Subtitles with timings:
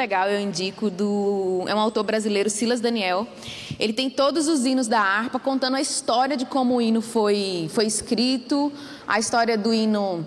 [0.00, 3.26] legal, eu indico, do, é um autor brasileiro, Silas Daniel.
[3.78, 7.68] Ele tem todos os hinos da harpa, contando a história de como o hino foi,
[7.70, 8.72] foi escrito,
[9.06, 10.26] a história do hino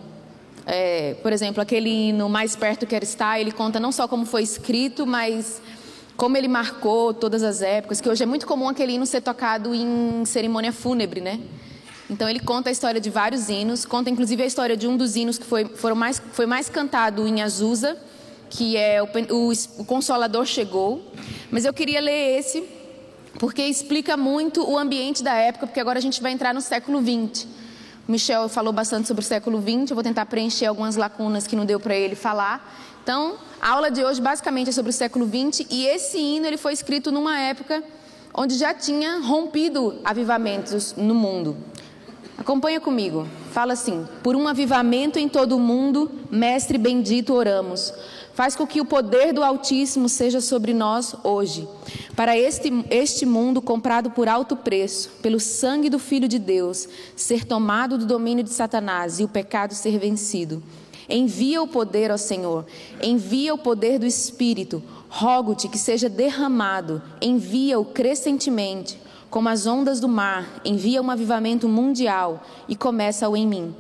[0.65, 4.43] é, por exemplo, aquele hino Mais Perto Quero Estar, ele conta não só como foi
[4.43, 5.61] escrito, mas
[6.15, 9.73] como ele marcou todas as épocas, que hoje é muito comum aquele hino ser tocado
[9.73, 11.39] em cerimônia fúnebre, né?
[12.09, 15.15] Então ele conta a história de vários hinos, conta inclusive a história de um dos
[15.15, 17.97] hinos que foi, foram mais, foi mais cantado em Azusa,
[18.53, 21.03] que é o, o, o Consolador Chegou.
[21.49, 22.63] Mas eu queria ler esse,
[23.39, 27.01] porque explica muito o ambiente da época, porque agora a gente vai entrar no século
[27.01, 27.47] XX.
[28.07, 31.65] Michel falou bastante sobre o século XX, eu vou tentar preencher algumas lacunas que não
[31.65, 32.75] deu para ele falar.
[33.01, 36.57] Então, a aula de hoje basicamente é sobre o século XX e esse hino ele
[36.57, 37.83] foi escrito numa época
[38.33, 41.57] onde já tinha rompido avivamentos no mundo.
[42.37, 43.27] Acompanha comigo.
[43.51, 47.93] Fala assim: Por um avivamento em todo o mundo, mestre bendito, oramos.
[48.33, 51.67] Faz com que o poder do Altíssimo seja sobre nós hoje,
[52.15, 57.45] para este, este mundo comprado por alto preço, pelo sangue do Filho de Deus, ser
[57.45, 60.63] tomado do domínio de Satanás e o pecado ser vencido.
[61.07, 62.65] Envia o poder, ó Senhor,
[63.03, 68.99] envia o poder do Espírito, rogo-te que seja derramado, envia-o crescentemente,
[69.29, 73.75] como as ondas do mar, envia um avivamento mundial e começa-o em mim.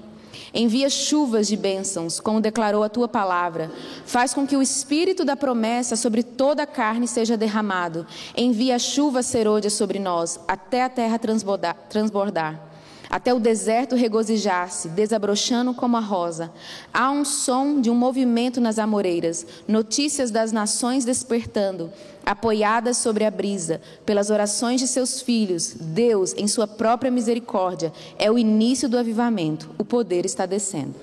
[0.53, 3.71] Envia chuvas de bênçãos, como declarou a tua palavra.
[4.05, 8.05] Faz com que o espírito da promessa sobre toda a carne seja derramado.
[8.37, 12.72] Envia chuva serôdia sobre nós, até a terra transbordar.
[13.09, 16.51] Até o deserto regozijar-se, desabrochando como a rosa.
[16.93, 21.91] Há um som de um movimento nas amoreiras, notícias das nações despertando,
[22.25, 25.75] apoiadas sobre a brisa, pelas orações de seus filhos.
[25.79, 29.69] Deus, em sua própria misericórdia, é o início do avivamento.
[29.77, 30.95] O poder está descendo.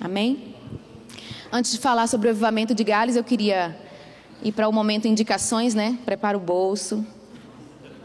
[0.00, 0.54] Amém?
[1.52, 3.76] Antes de falar sobre o avivamento de Gales, eu queria
[4.42, 5.98] ir para o momento indicações, né?
[6.04, 7.06] Prepara o bolso.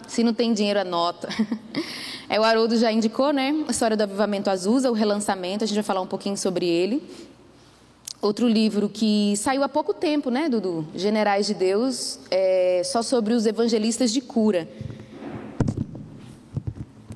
[0.07, 1.29] Se não tem dinheiro, anota.
[2.31, 3.53] É, o Haroldo já indicou, né?
[3.67, 7.03] A história do Avivamento Azusa, o relançamento, a gente vai falar um pouquinho sobre ele.
[8.21, 10.87] Outro livro que saiu há pouco tempo, né, Dudu?
[10.95, 14.65] Generais de Deus, é, só sobre os evangelistas de cura.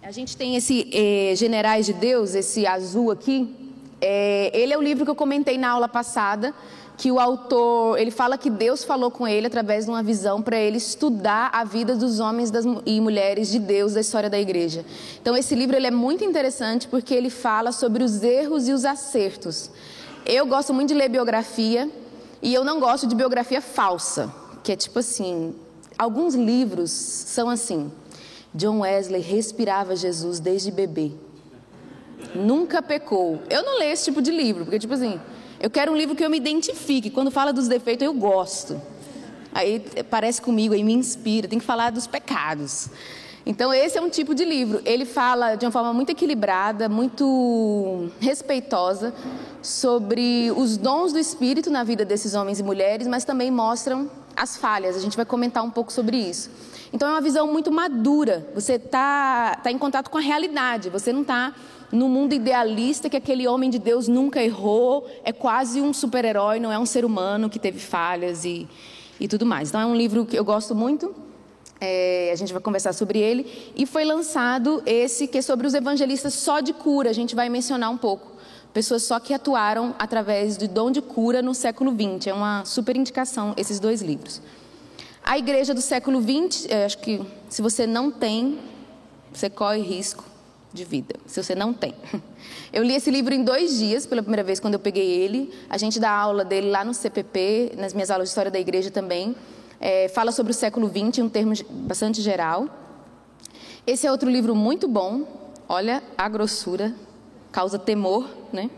[0.03, 3.55] A gente tem esse é, Generais de Deus, esse azul aqui.
[4.01, 6.53] É, ele é o livro que eu comentei na aula passada,
[6.97, 10.57] que o autor, ele fala que Deus falou com ele através de uma visão para
[10.57, 12.51] ele estudar a vida dos homens
[12.85, 14.85] e mulheres de Deus da história da igreja.
[15.21, 18.85] Então esse livro ele é muito interessante porque ele fala sobre os erros e os
[18.85, 19.69] acertos.
[20.25, 21.89] Eu gosto muito de ler biografia
[22.41, 24.33] e eu não gosto de biografia falsa,
[24.63, 25.53] que é tipo assim,
[25.97, 27.91] alguns livros são assim.
[28.53, 31.11] John Wesley respirava Jesus desde bebê.
[32.33, 33.41] Nunca pecou.
[33.49, 35.19] Eu não leio esse tipo de livro, porque tipo assim,
[35.59, 37.09] eu quero um livro que eu me identifique.
[37.09, 38.81] Quando fala dos defeitos, eu gosto.
[39.53, 39.79] Aí
[40.09, 41.47] parece comigo, aí me inspira.
[41.47, 42.89] Tem que falar dos pecados.
[43.45, 44.81] Então, esse é um tipo de livro.
[44.83, 49.13] Ele fala de uma forma muito equilibrada, muito respeitosa,
[49.61, 54.57] sobre os dons do Espírito na vida desses homens e mulheres, mas também mostram as
[54.57, 54.95] falhas.
[54.95, 56.49] A gente vai comentar um pouco sobre isso.
[56.91, 58.47] Então, é uma visão muito madura.
[58.55, 60.89] Você está tá em contato com a realidade.
[60.89, 61.53] Você não está
[61.91, 66.71] no mundo idealista que aquele homem de Deus nunca errou, é quase um super-herói, não
[66.71, 68.67] é um ser humano que teve falhas e,
[69.19, 69.69] e tudo mais.
[69.69, 71.13] Então é um livro que eu gosto muito.
[71.79, 73.71] É, a gente vai conversar sobre ele.
[73.75, 77.09] E foi lançado esse que é sobre os evangelistas só de cura.
[77.09, 78.33] A gente vai mencionar um pouco.
[78.73, 82.27] Pessoas só que atuaram através do dom de cura no século XX.
[82.27, 84.41] É uma super indicação esses dois livros.
[85.23, 88.59] A igreja do século XX, acho que se você não tem,
[89.33, 90.34] você corre risco
[90.75, 91.95] de vida, se você não tem.
[92.71, 95.51] Eu li esse livro em dois dias, pela primeira vez, quando eu peguei ele.
[95.69, 98.91] A gente dá aula dele lá no CPP, nas minhas aulas de História da Igreja
[98.91, 99.35] também.
[99.79, 102.67] É, fala sobre o século XX, um termo bastante geral.
[103.87, 105.25] Esse é outro livro muito bom.
[105.67, 106.93] Olha a grossura,
[107.51, 108.69] causa temor, né?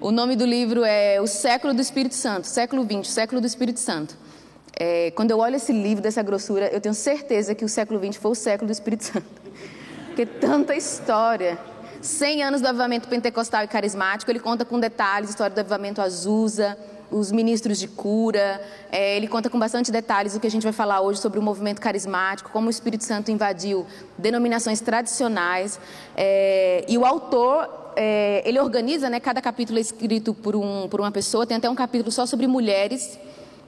[0.00, 3.80] O nome do livro é O Século do Espírito Santo, século XX, Século do Espírito
[3.80, 4.16] Santo.
[4.78, 8.16] É, quando eu olho esse livro dessa grossura, eu tenho certeza que o século XX
[8.16, 9.40] foi o século do Espírito Santo
[10.10, 11.58] porque tanta história.
[12.02, 16.76] 100 anos do avivamento pentecostal e carismático, ele conta com detalhes, história do avivamento Azusa,
[17.10, 18.60] os ministros de cura,
[18.90, 21.42] é, ele conta com bastante detalhes o que a gente vai falar hoje sobre o
[21.42, 23.84] movimento carismático, como o Espírito Santo invadiu
[24.16, 25.78] denominações tradicionais,
[26.16, 31.00] é, e o autor, é, ele organiza, né, cada capítulo é escrito por, um, por
[31.00, 33.18] uma pessoa, tem até um capítulo só sobre mulheres,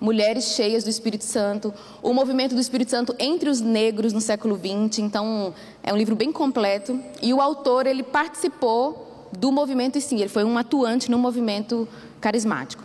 [0.02, 1.72] mulheres cheias do Espírito Santo,
[2.02, 4.98] o movimento do Espírito Santo entre os negros no século XX.
[4.98, 7.00] Então, é um livro bem completo.
[7.22, 11.88] E o autor, ele participou do movimento, e sim, ele foi um atuante no movimento
[12.20, 12.82] carismático.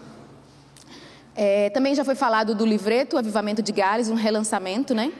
[1.36, 5.12] É, também já foi falado do livreto, Avivamento de Gales, um relançamento, né?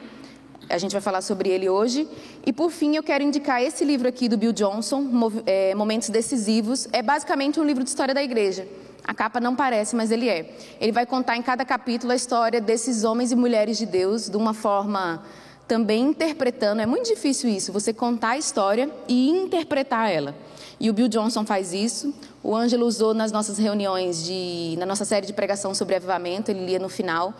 [0.70, 2.06] A gente vai falar sobre ele hoje.
[2.46, 5.04] E por fim, eu quero indicar esse livro aqui do Bill Johnson,
[5.46, 6.86] é, Momentos Decisivos.
[6.92, 8.68] É basicamente um livro de história da igreja.
[9.08, 10.54] A capa não parece, mas ele é.
[10.78, 14.36] Ele vai contar em cada capítulo a história desses homens e mulheres de Deus de
[14.36, 15.22] uma forma
[15.66, 16.82] também interpretando.
[16.82, 20.34] É muito difícil isso, você contar a história e interpretar ela.
[20.78, 22.14] E o Bill Johnson faz isso.
[22.42, 26.66] O Ângelo usou nas nossas reuniões de, na nossa série de pregação sobre avivamento, ele
[26.66, 27.32] lia no final.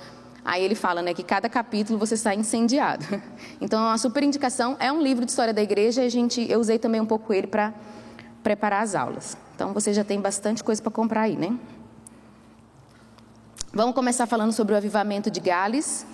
[0.42, 3.04] Aí ele fala, né, que cada capítulo você sai incendiado.
[3.60, 4.74] Então, é uma super indicação.
[4.80, 7.34] É um livro de história da igreja e a gente, eu usei também um pouco
[7.34, 7.74] ele para
[8.42, 9.36] preparar as aulas.
[9.58, 11.58] Então, você já tem bastante coisa para comprar aí, né?
[13.72, 16.06] Vamos começar falando sobre o avivamento de Gales.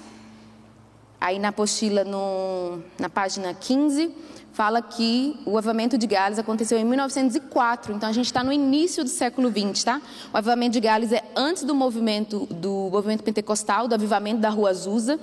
[1.20, 4.14] Aí na apostila, no, na página 15,
[4.54, 9.04] fala que o avivamento de Gales aconteceu em 1904, então a gente está no início
[9.04, 10.00] do século XX, tá?
[10.32, 14.70] O avivamento de Gales é antes do movimento do movimento pentecostal, do avivamento da Rua
[14.70, 15.20] Azusa.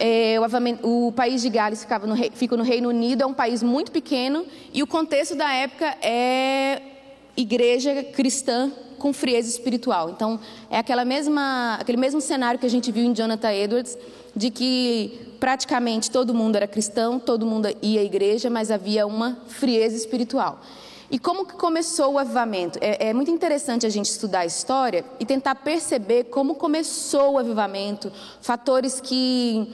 [0.00, 0.36] É,
[0.82, 3.92] o, o, país de Gales ficava no, fica no Reino Unido, é um país muito
[3.92, 4.44] pequeno
[4.74, 6.91] e o contexto da época é
[7.36, 10.10] igreja cristã com frieza espiritual.
[10.10, 10.38] Então
[10.70, 13.98] é aquela mesma, aquele mesmo cenário que a gente viu em Jonathan Edwards
[14.34, 19.38] de que praticamente todo mundo era cristão, todo mundo ia à igreja, mas havia uma
[19.48, 20.60] frieza espiritual.
[21.10, 22.78] E como que começou o avivamento?
[22.80, 27.38] É, é, muito interessante a gente estudar a história e tentar perceber como começou o
[27.38, 29.68] avivamento, fatores que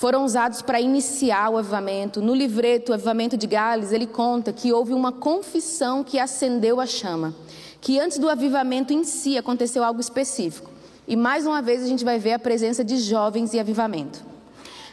[0.00, 2.22] foram usados para iniciar o avivamento.
[2.22, 6.86] No livreto, o Avivamento de Gales, ele conta que houve uma confissão que acendeu a
[6.86, 7.34] chama,
[7.82, 10.70] que antes do avivamento em si aconteceu algo específico.
[11.06, 14.24] E mais uma vez a gente vai ver a presença de jovens e avivamento.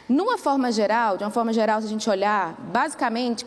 [0.06, 3.46] Numa forma geral, de uma forma geral, se a gente olhar, basicamente,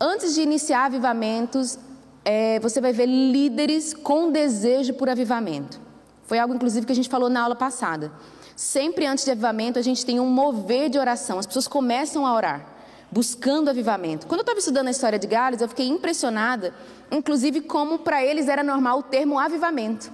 [0.00, 1.78] antes de iniciar avivamentos,
[2.24, 5.78] é, você vai ver líderes com desejo por avivamento.
[6.24, 8.10] Foi algo, inclusive, que a gente falou na aula passada.
[8.56, 11.38] Sempre antes de avivamento, a gente tem um mover de oração.
[11.38, 12.66] As pessoas começam a orar,
[13.12, 14.26] buscando avivamento.
[14.26, 16.72] Quando eu estava estudando a história de Gales, eu fiquei impressionada,
[17.12, 20.10] inclusive, como para eles era normal o termo avivamento.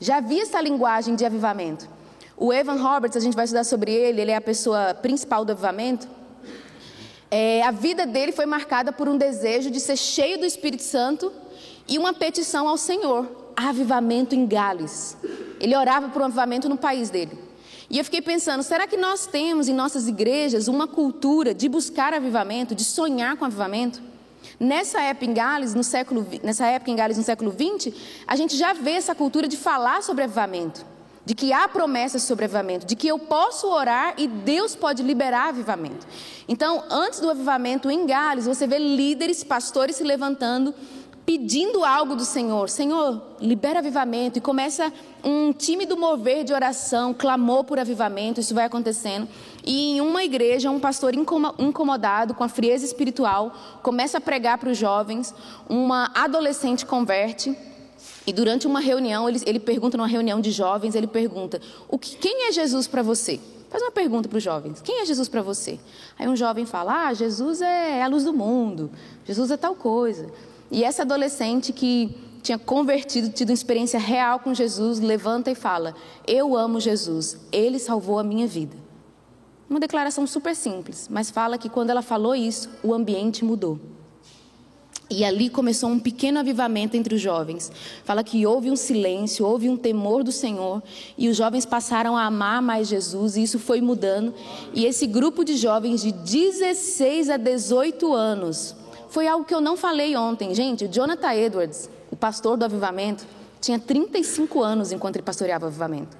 [0.00, 1.86] Já havia essa linguagem de avivamento.
[2.34, 5.52] O Evan Roberts, a gente vai estudar sobre ele, ele é a pessoa principal do
[5.52, 6.08] avivamento.
[7.30, 11.30] É, a vida dele foi marcada por um desejo de ser cheio do Espírito Santo
[11.86, 13.26] e uma petição ao Senhor,
[13.66, 15.16] avivamento em Gales.
[15.60, 17.36] Ele orava por um avivamento no país dele.
[17.90, 22.12] E eu fiquei pensando, será que nós temos em nossas igrejas uma cultura de buscar
[22.12, 24.00] avivamento, de sonhar com avivamento?
[24.60, 27.94] Nessa época em Gales, no século, nessa época em Gales, no século 20,
[28.26, 30.84] a gente já vê essa cultura de falar sobre avivamento
[31.28, 35.50] de que há promessas sobre avivamento, de que eu posso orar e Deus pode liberar
[35.50, 36.06] avivamento.
[36.48, 40.74] Então, antes do avivamento em Gales, você vê líderes, pastores se levantando,
[41.28, 42.70] pedindo algo do Senhor.
[42.70, 44.38] Senhor, libera avivamento.
[44.38, 44.90] E começa
[45.22, 49.28] um tímido mover de oração, clamor por avivamento, isso vai acontecendo.
[49.62, 54.70] E em uma igreja, um pastor incomodado com a frieza espiritual começa a pregar para
[54.70, 55.34] os jovens,
[55.68, 57.54] uma adolescente converte.
[58.26, 61.60] E durante uma reunião, ele, ele pergunta, numa reunião de jovens, ele pergunta:
[61.90, 63.38] o que, quem é Jesus para você?
[63.68, 65.78] Faz uma pergunta para os jovens: quem é Jesus para você?
[66.18, 68.90] Aí um jovem fala: ah, Jesus é a luz do mundo,
[69.26, 70.32] Jesus é tal coisa.
[70.70, 75.94] E essa adolescente que tinha convertido, tido uma experiência real com Jesus, levanta e fala:
[76.26, 78.76] Eu amo Jesus, ele salvou a minha vida.
[79.68, 83.78] Uma declaração super simples, mas fala que quando ela falou isso, o ambiente mudou.
[85.10, 87.72] E ali começou um pequeno avivamento entre os jovens.
[88.04, 90.82] Fala que houve um silêncio, houve um temor do Senhor,
[91.16, 94.34] e os jovens passaram a amar mais Jesus, e isso foi mudando.
[94.74, 98.74] E esse grupo de jovens de 16 a 18 anos
[99.08, 100.54] foi algo que eu não falei ontem.
[100.54, 103.26] Gente, o Jonathan Edwards, o pastor do avivamento,
[103.60, 106.16] tinha 35 anos enquanto ele pastoreava o avivamento.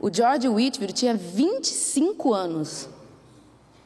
[0.00, 2.88] O George Whitfield tinha 25 anos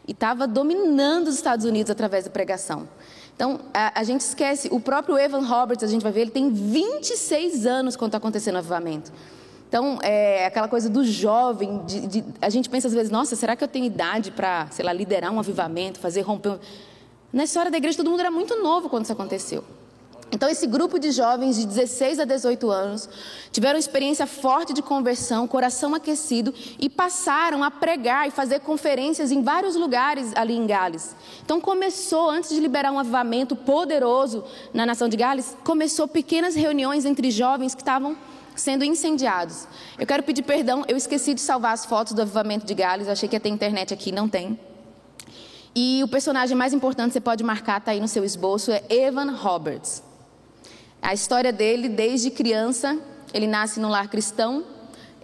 [0.06, 2.88] e estava dominando os Estados Unidos através da pregação.
[3.36, 6.50] Então, a, a, gente esquece, o próprio Evan Roberts, a gente vai ver, ele tem
[6.50, 9.12] 26 anos quando está acontecendo o avivamento.
[9.68, 13.54] Então, é aquela coisa do jovem, de, de, a gente pensa às vezes, nossa, será
[13.54, 16.58] que eu tenho idade para, sei lá, liderar um avivamento, fazer romper...
[17.32, 19.62] Na história da igreja, todo mundo era muito novo quando isso aconteceu.
[20.30, 23.08] Então, esse grupo de jovens de 16 a 18 anos
[23.50, 29.42] tiveram experiência forte de conversão, coração aquecido e passaram a pregar e fazer conferências em
[29.42, 31.16] vários lugares ali em Gales.
[31.42, 34.44] Então, começou, antes de liberar um avivamento poderoso
[34.74, 38.16] na nação de Gales, começou pequenas reuniões entre jovens que estavam
[38.54, 39.66] sendo incendiados.
[39.98, 43.28] Eu quero pedir perdão, eu esqueci de salvar as fotos do avivamento de Gales, achei
[43.28, 44.58] que ia ter internet aqui, não tem.
[45.80, 49.30] E o personagem mais importante, você pode marcar, está aí no seu esboço, é Evan
[49.30, 50.02] Roberts.
[51.00, 52.98] A história dele, desde criança,
[53.32, 54.64] ele nasce num lar cristão,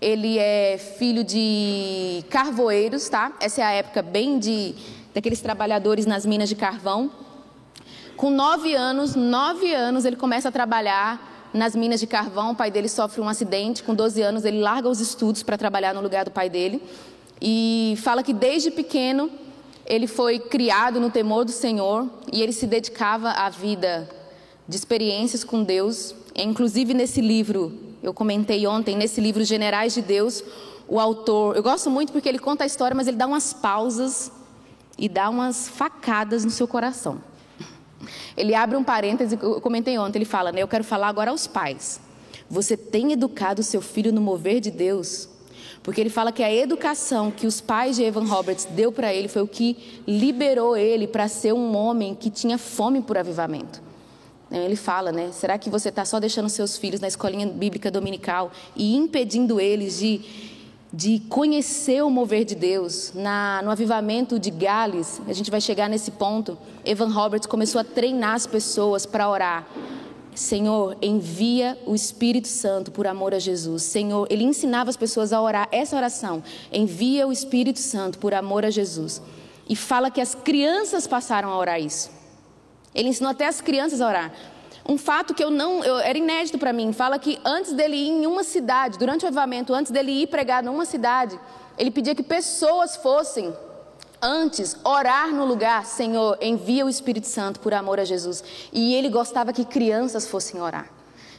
[0.00, 3.32] ele é filho de carvoeiros, tá?
[3.40, 4.76] Essa é a época bem de
[5.12, 7.10] daqueles trabalhadores nas minas de carvão.
[8.16, 12.52] Com nove anos, nove anos, ele começa a trabalhar nas minas de carvão.
[12.52, 13.82] O pai dele sofre um acidente.
[13.82, 16.80] Com 12 anos, ele larga os estudos para trabalhar no lugar do pai dele.
[17.42, 19.42] E fala que desde pequeno
[19.86, 24.08] ele foi criado no temor do Senhor e ele se dedicava à vida
[24.66, 26.14] de experiências com Deus.
[26.34, 27.72] Inclusive nesse livro,
[28.02, 30.42] eu comentei ontem, nesse livro Generais de Deus,
[30.88, 34.32] o autor, eu gosto muito porque ele conta a história, mas ele dá umas pausas
[34.98, 37.20] e dá umas facadas no seu coração.
[38.36, 41.46] Ele abre um parêntese, eu comentei ontem, ele fala, né, eu quero falar agora aos
[41.46, 42.00] pais.
[42.50, 45.28] Você tem educado seu filho no mover de Deus?
[45.84, 49.28] Porque ele fala que a educação que os pais de Evan Roberts deu para ele
[49.28, 53.82] foi o que liberou ele para ser um homem que tinha fome por avivamento.
[54.50, 55.30] Ele fala, né?
[55.30, 59.98] Será que você está só deixando seus filhos na escolinha bíblica dominical e impedindo eles
[59.98, 60.22] de,
[60.90, 63.12] de conhecer o mover de Deus?
[63.14, 66.56] Na, no avivamento de Gales, a gente vai chegar nesse ponto.
[66.82, 69.66] Evan Roberts começou a treinar as pessoas para orar.
[70.34, 73.84] Senhor, envia o Espírito Santo por amor a Jesus.
[73.84, 78.64] Senhor, ele ensinava as pessoas a orar essa oração: envia o Espírito Santo por amor
[78.64, 79.22] a Jesus.
[79.68, 82.10] E fala que as crianças passaram a orar isso.
[82.94, 84.32] Ele ensinou até as crianças a orar.
[84.86, 88.10] Um fato que eu não, eu, era inédito para mim, fala que antes dele ir
[88.10, 91.40] em uma cidade, durante o avivamento, antes dele ir pregar numa cidade,
[91.78, 93.54] ele pedia que pessoas fossem
[94.26, 98.42] Antes, orar no lugar, Senhor, envia o Espírito Santo por amor a Jesus.
[98.72, 100.88] E ele gostava que crianças fossem orar.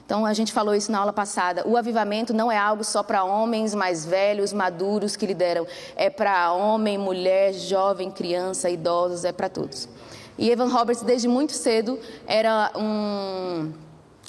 [0.05, 1.67] Então a gente falou isso na aula passada.
[1.67, 5.65] O avivamento não é algo só para homens mais velhos, maduros que lideram.
[5.95, 9.89] É para homem, mulher, jovem, criança, idosos, é para todos.
[10.37, 13.73] E Evan Roberts, desde muito cedo, era um,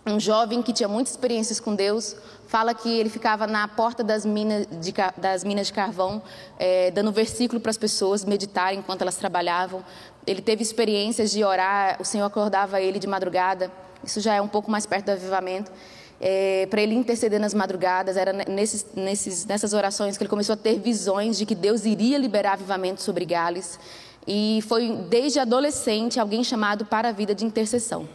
[0.07, 4.25] um jovem que tinha muitas experiências com Deus, fala que ele ficava na porta das
[4.25, 6.23] minas de, das minas de carvão,
[6.59, 9.85] é, dando versículo para as pessoas meditarem enquanto elas trabalhavam.
[10.27, 13.71] Ele teve experiências de orar, o Senhor acordava ele de madrugada,
[14.05, 15.71] isso já é um pouco mais perto do avivamento.
[16.19, 20.57] É, para ele interceder nas madrugadas, era nesses, nesses, nessas orações que ele começou a
[20.57, 23.79] ter visões de que Deus iria liberar avivamento sobre Gales.
[24.27, 28.09] E foi desde adolescente alguém chamado para a vida de intercessão.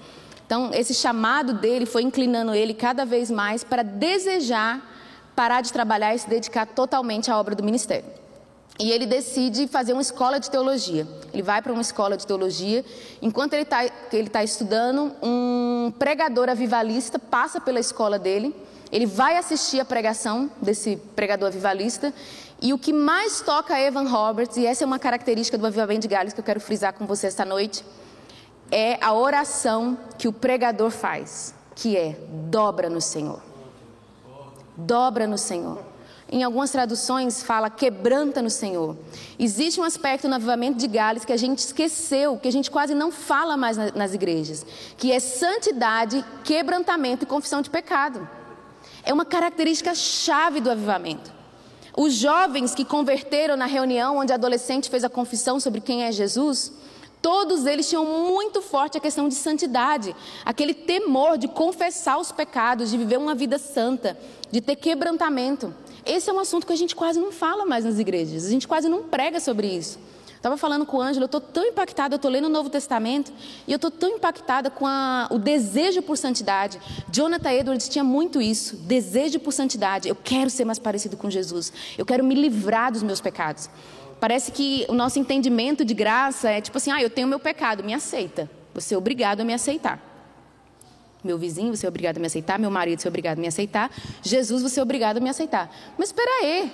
[0.52, 4.86] Então, esse chamado dele foi inclinando ele cada vez mais para desejar
[5.34, 8.04] parar de trabalhar e se dedicar totalmente à obra do ministério.
[8.78, 11.08] E ele decide fazer uma escola de teologia.
[11.34, 12.84] Ele vai para uma escola de teologia.
[13.22, 13.78] Enquanto ele está
[14.30, 18.54] tá estudando, um pregador avivalista passa pela escola dele.
[18.92, 22.14] Ele vai assistir a pregação desse pregador avivalista.
[22.62, 26.02] E o que mais toca a Evan Roberts, e essa é uma característica do Avivamento
[26.02, 27.86] de Gales que eu quero frisar com você esta noite,
[28.72, 32.18] é a oração que o pregador faz, que é
[32.50, 33.42] dobra no Senhor.
[34.78, 35.92] Dobra no Senhor.
[36.32, 38.96] Em algumas traduções fala quebranta no Senhor.
[39.38, 42.96] Existe um aspecto no avivamento de Gales que a gente esqueceu, que a gente quase
[42.96, 44.66] não fala mais nas igrejas,
[44.98, 48.28] que é santidade, quebrantamento e confissão de pecado.
[49.04, 51.34] É uma característica chave do avivamento.
[51.98, 56.12] Os jovens que converteram na reunião onde a adolescente fez a confissão sobre quem é
[56.14, 56.72] Jesus,
[57.22, 62.90] Todos eles tinham muito forte a questão de santidade, aquele temor de confessar os pecados,
[62.90, 64.18] de viver uma vida santa,
[64.52, 65.74] de ter quebrantamento.
[66.04, 68.68] Esse é um assunto que a gente quase não fala mais nas igrejas, a gente
[68.68, 70.00] quase não prega sobre isso.
[70.42, 73.32] Estava falando com o Ângelo, eu estou tão impactada, eu estou lendo o Novo Testamento
[73.68, 76.82] e eu estou tão impactada com a, o desejo por santidade.
[77.12, 80.10] Jonathan Edwards tinha muito isso, desejo por santidade.
[80.10, 83.70] Eu quero ser mais parecido com Jesus, eu quero me livrar dos meus pecados.
[84.22, 87.84] Parece que o nosso entendimento de graça é tipo assim: ah, eu tenho meu pecado,
[87.84, 88.48] me aceita.
[88.72, 90.00] Você é obrigado a me aceitar.
[91.24, 92.60] Meu vizinho, você é obrigado a me aceitar.
[92.60, 93.90] Meu marido, você é obrigado a me aceitar.
[94.22, 95.76] Jesus, você é obrigado a me aceitar.
[95.98, 96.72] Mas espera aí,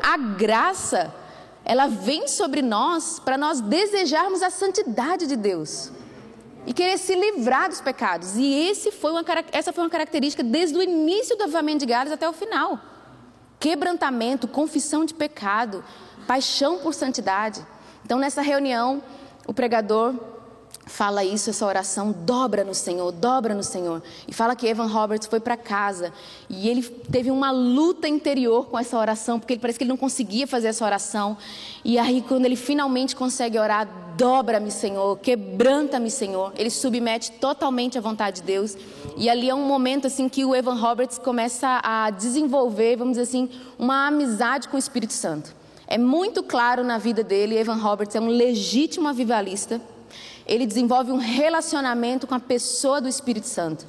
[0.00, 1.12] a graça,
[1.64, 5.90] ela vem sobre nós para nós desejarmos a santidade de Deus
[6.64, 8.36] e querer se livrar dos pecados.
[8.36, 12.28] E foi uma, essa foi uma característica desde o início do avivamento de Gales até
[12.28, 12.80] o final.
[13.58, 15.84] Quebrantamento, confissão de pecado,
[16.26, 17.64] paixão por santidade.
[18.04, 19.02] Então, nessa reunião,
[19.46, 20.14] o pregador
[20.86, 24.02] fala isso, essa oração, dobra no Senhor, dobra no Senhor.
[24.28, 26.12] E fala que Evan Roberts foi para casa
[26.48, 29.96] e ele teve uma luta interior com essa oração, porque ele parece que ele não
[29.96, 31.36] conseguia fazer essa oração.
[31.84, 36.52] E aí, quando ele finalmente consegue orar, dobra-me, Senhor, quebranta-me, Senhor.
[36.56, 38.76] Ele submete totalmente à vontade de Deus.
[39.16, 43.22] E ali é um momento assim que o Evan Roberts começa a desenvolver, vamos dizer
[43.22, 45.63] assim, uma amizade com o Espírito Santo.
[45.86, 49.80] É muito claro na vida dele, Evan Roberts é um legítimo avivalista.
[50.46, 53.86] Ele desenvolve um relacionamento com a pessoa do Espírito Santo.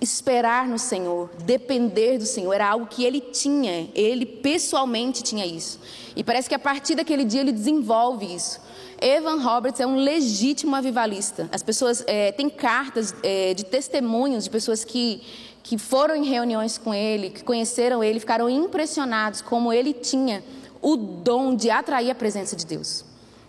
[0.00, 5.80] Esperar no Senhor, depender do Senhor, era algo que ele tinha, ele pessoalmente tinha isso.
[6.14, 8.60] E parece que a partir daquele dia ele desenvolve isso.
[9.00, 11.48] Evan Roberts é um legítimo avivalista.
[11.52, 15.22] As pessoas é, têm cartas é, de testemunhos de pessoas que,
[15.62, 20.42] que foram em reuniões com ele, que conheceram ele, ficaram impressionados como ele tinha
[20.84, 23.04] o dom de atrair a presença de Deus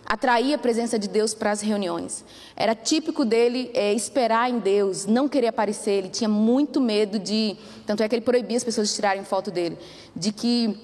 [0.06, 2.24] atrair a presença de Deus para as reuniões.
[2.54, 5.90] Era típico dele é, esperar em Deus, não querer aparecer.
[5.90, 7.56] Ele tinha muito medo de.
[7.84, 9.76] Tanto é que ele proibia as pessoas de tirarem foto dele,
[10.14, 10.78] de que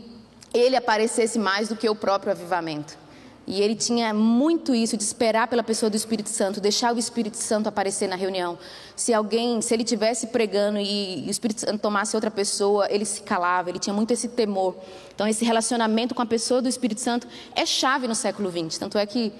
[0.52, 2.98] ele aparecesse mais do que o próprio avivamento.
[3.46, 7.36] E ele tinha muito isso de esperar pela pessoa do Espírito Santo, deixar o Espírito
[7.36, 8.56] Santo aparecer na reunião.
[8.94, 13.22] Se alguém, se ele tivesse pregando e o Espírito Santo tomasse outra pessoa, ele se
[13.22, 14.76] calava, ele tinha muito esse temor.
[15.14, 18.78] Então esse relacionamento com a pessoa do Espírito Santo é chave no século XX.
[18.78, 19.32] Tanto é que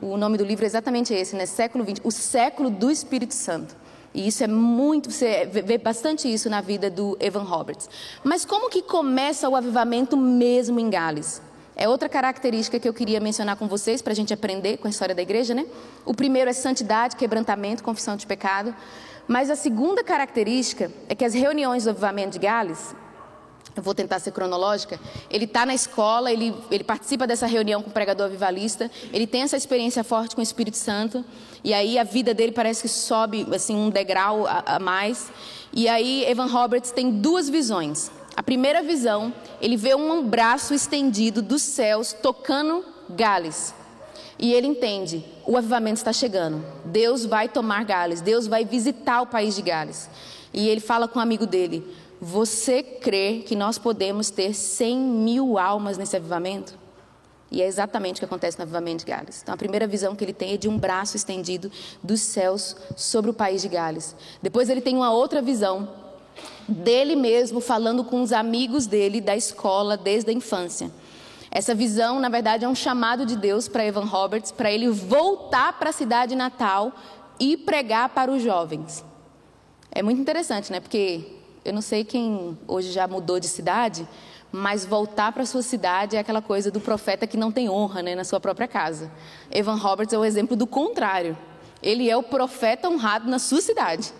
[0.00, 1.44] o nome do livro é exatamente esse, né?
[1.44, 3.74] Século XX, o século do Espírito Santo.
[4.14, 7.90] E isso é muito, você vê bastante isso na vida do Evan Roberts.
[8.24, 11.42] Mas como que começa o avivamento mesmo em Gales?
[11.80, 14.90] É outra característica que eu queria mencionar com vocês para a gente aprender com a
[14.90, 15.64] história da igreja, né?
[16.04, 18.74] O primeiro é santidade, quebrantamento, confissão de pecado.
[19.28, 22.96] Mas a segunda característica é que as reuniões do avivamento de Gales,
[23.76, 24.98] eu vou tentar ser cronológica,
[25.30, 29.42] ele está na escola, ele, ele participa dessa reunião com o pregador avivalista, ele tem
[29.42, 31.24] essa experiência forte com o Espírito Santo,
[31.62, 35.30] e aí a vida dele parece que sobe assim um degrau a, a mais.
[35.72, 38.10] E aí Evan Roberts tem duas visões.
[38.38, 43.74] A primeira visão, ele vê um braço estendido dos céus tocando Gales.
[44.38, 46.64] E ele entende, o avivamento está chegando.
[46.84, 50.08] Deus vai tomar Gales, Deus vai visitar o país de Gales.
[50.54, 51.84] E ele fala com um amigo dele:
[52.20, 56.78] Você crê que nós podemos ter 100 mil almas nesse avivamento?
[57.50, 59.40] E é exatamente o que acontece no avivamento de Gales.
[59.42, 63.32] Então, a primeira visão que ele tem é de um braço estendido dos céus sobre
[63.32, 64.14] o país de Gales.
[64.40, 66.06] Depois, ele tem uma outra visão
[66.68, 70.90] dele mesmo falando com os amigos dele da escola desde a infância.
[71.50, 75.78] Essa visão, na verdade, é um chamado de Deus para Evan Roberts, para ele voltar
[75.78, 76.92] para a cidade natal
[77.40, 79.02] e pregar para os jovens.
[79.90, 80.78] É muito interessante, né?
[80.78, 81.24] Porque
[81.64, 84.06] eu não sei quem hoje já mudou de cidade,
[84.52, 88.14] mas voltar para sua cidade é aquela coisa do profeta que não tem honra né,
[88.14, 89.10] na sua própria casa.
[89.50, 91.36] Evan Roberts é o exemplo do contrário.
[91.82, 94.12] Ele é o profeta honrado na sua cidade.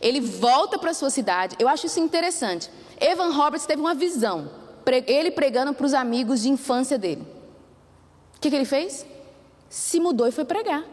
[0.00, 1.56] Ele volta para sua cidade.
[1.58, 2.70] Eu acho isso interessante.
[3.00, 4.50] Evan Roberts teve uma visão.
[5.06, 7.26] Ele pregando para os amigos de infância dele.
[8.36, 9.04] O que, que ele fez?
[9.68, 10.84] Se mudou e foi pregar.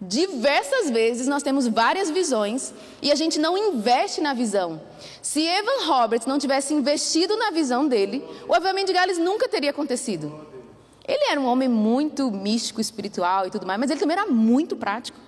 [0.00, 4.80] Diversas vezes nós temos várias visões e a gente não investe na visão.
[5.20, 9.68] Se Evan Roberts não tivesse investido na visão dele, o avivamento de Gales nunca teria
[9.68, 10.48] acontecido.
[11.06, 14.74] Ele era um homem muito místico, espiritual e tudo mais, mas ele também era muito
[14.74, 15.18] prático.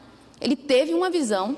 [0.41, 1.55] Ele teve uma visão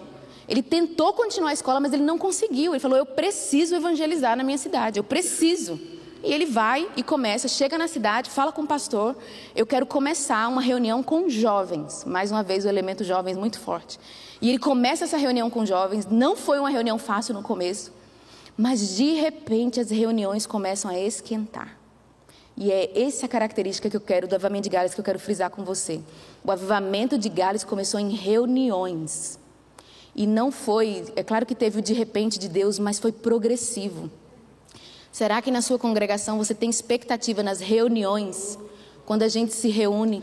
[0.48, 2.72] ele tentou continuar a escola, mas ele não conseguiu.
[2.72, 5.80] Ele falou: Eu preciso evangelizar na minha cidade, eu preciso.
[6.22, 9.16] E ele vai e começa, chega na cidade, fala com o pastor:
[9.54, 12.04] Eu quero começar uma reunião com jovens.
[12.04, 13.98] Mais uma vez, o elemento jovens muito forte.
[14.40, 16.06] E ele começa essa reunião com jovens.
[16.06, 17.92] Não foi uma reunião fácil no começo,
[18.56, 21.78] mas de repente as reuniões começam a esquentar.
[22.56, 25.18] E é essa a característica que eu quero do avivamento de Gales que eu quero
[25.18, 26.00] frisar com você.
[26.44, 29.38] O avivamento de Gales começou em reuniões.
[30.14, 34.10] E não foi, é claro que teve o de repente de Deus, mas foi progressivo.
[35.10, 38.58] Será que na sua congregação você tem expectativa nas reuniões,
[39.06, 40.22] quando a gente se reúne?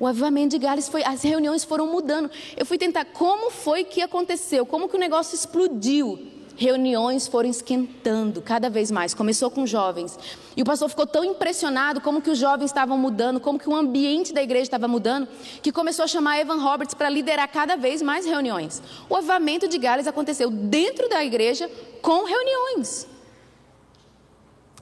[0.00, 2.30] O avivamento de Gales foi, as reuniões foram mudando.
[2.56, 8.42] Eu fui tentar como foi que aconteceu, como que o negócio explodiu reuniões foram esquentando
[8.42, 9.14] cada vez mais.
[9.14, 10.18] Começou com jovens.
[10.56, 13.74] E o pastor ficou tão impressionado como que os jovens estavam mudando, como que o
[13.74, 15.28] ambiente da igreja estava mudando,
[15.62, 18.82] que começou a chamar Evan Roberts para liderar cada vez mais reuniões.
[19.08, 21.70] O avamento de Gales aconteceu dentro da igreja
[22.02, 23.06] com reuniões.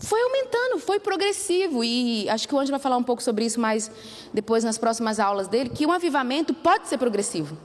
[0.00, 3.60] Foi aumentando, foi progressivo e acho que o Anjo vai falar um pouco sobre isso
[3.60, 3.90] mais
[4.32, 7.56] depois nas próximas aulas dele, que um avivamento pode ser progressivo.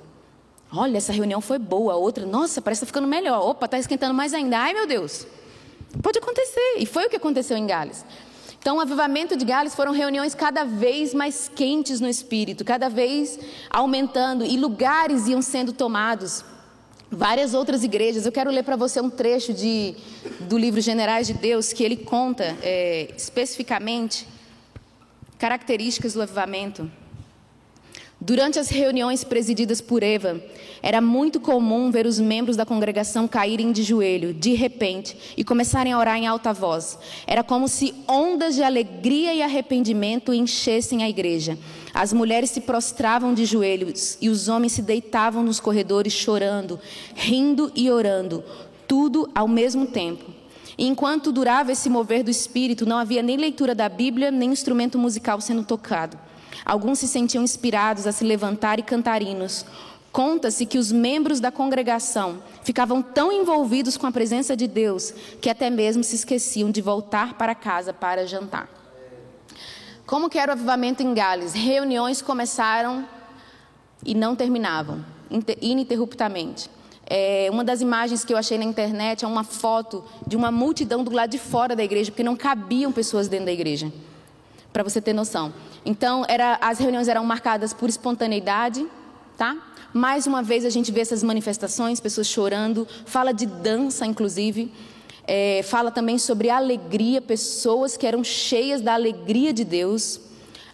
[0.73, 1.95] Olha, essa reunião foi boa.
[1.95, 3.41] Outra, nossa, parece que está ficando melhor.
[3.41, 4.57] Opa, está esquentando mais ainda.
[4.57, 5.27] Ai, meu Deus.
[6.01, 6.77] Pode acontecer.
[6.77, 8.05] E foi o que aconteceu em Gales.
[8.57, 13.39] Então, o avivamento de Gales foram reuniões cada vez mais quentes no espírito, cada vez
[13.69, 16.45] aumentando, e lugares iam sendo tomados.
[17.09, 18.25] Várias outras igrejas.
[18.25, 19.95] Eu quero ler para você um trecho de,
[20.41, 24.27] do livro Generais de Deus, que ele conta é, especificamente
[25.37, 26.89] características do avivamento.
[28.23, 30.39] Durante as reuniões presididas por Eva,
[30.79, 35.91] era muito comum ver os membros da congregação caírem de joelho, de repente, e começarem
[35.91, 36.99] a orar em alta voz.
[37.25, 41.57] Era como se ondas de alegria e arrependimento enchessem a igreja.
[41.95, 46.79] As mulheres se prostravam de joelhos e os homens se deitavam nos corredores chorando,
[47.15, 48.43] rindo e orando.
[48.87, 50.25] tudo ao mesmo tempo.
[50.77, 55.39] Enquanto durava esse mover do espírito, não havia nem leitura da Bíblia, nem instrumento musical
[55.39, 56.19] sendo tocado.
[56.65, 59.65] Alguns se sentiam inspirados a se levantar e cantar hinos.
[60.11, 65.49] Conta-se que os membros da congregação ficavam tão envolvidos com a presença de Deus que
[65.49, 68.69] até mesmo se esqueciam de voltar para casa para jantar.
[70.05, 71.53] Como que era o avivamento em Gales?
[71.53, 73.07] Reuniões começaram
[74.05, 75.05] e não terminavam,
[75.61, 76.69] ininterruptamente.
[77.05, 81.03] É, uma das imagens que eu achei na internet é uma foto de uma multidão
[81.03, 83.91] do lado de fora da igreja, porque não cabiam pessoas dentro da igreja,
[84.71, 85.53] para você ter noção.
[85.85, 88.85] Então, era, as reuniões eram marcadas por espontaneidade,
[89.37, 89.57] tá?
[89.93, 94.71] Mais uma vez a gente vê essas manifestações, pessoas chorando, fala de dança, inclusive.
[95.27, 100.21] É, fala também sobre alegria, pessoas que eram cheias da alegria de Deus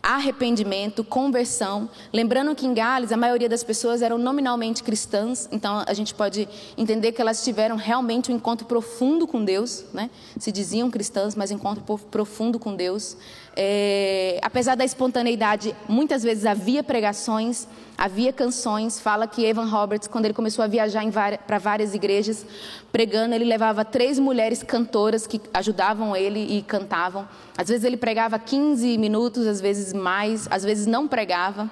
[0.07, 1.89] arrependimento, conversão.
[2.13, 6.47] Lembrando que em Gales a maioria das pessoas eram nominalmente cristãs, então a gente pode
[6.77, 10.09] entender que elas tiveram realmente um encontro profundo com Deus, né?
[10.39, 13.17] Se diziam cristãs, mas encontro profundo com Deus.
[13.59, 17.67] É, apesar da espontaneidade, muitas vezes havia pregações,
[17.97, 18.99] havia canções.
[18.99, 21.03] Fala que Evan Roberts, quando ele começou a viajar
[21.47, 22.45] para várias igrejas,
[22.91, 27.27] pregando, ele levava três mulheres cantoras que ajudavam ele e cantavam.
[27.57, 31.67] Às vezes ele pregava 15 minutos, às vezes mais, às vezes não pregava,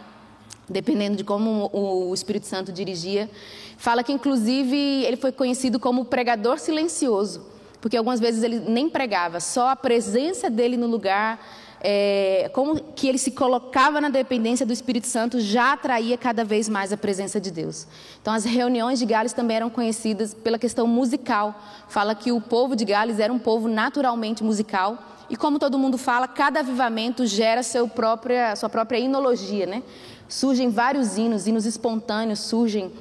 [0.67, 3.29] dependendo de como o Espírito Santo dirigia.
[3.77, 7.45] Fala que, inclusive, ele foi conhecido como pregador silencioso,
[7.79, 11.39] porque algumas vezes ele nem pregava, só a presença dele no lugar
[11.87, 16.67] é, como que ele se colocava na dependência do Espírito Santo já atraía cada vez
[16.67, 17.85] mais a presença de Deus.
[18.19, 21.53] Então, as reuniões de Gales também eram conhecidas pela questão musical.
[21.87, 24.97] Fala que o povo de Gales era um povo naturalmente musical.
[25.29, 29.83] E como todo mundo fala, cada avivamento gera seu própria, sua própria inologia, né?
[30.27, 32.91] Surgem vários hinos, hinos espontâneos surgem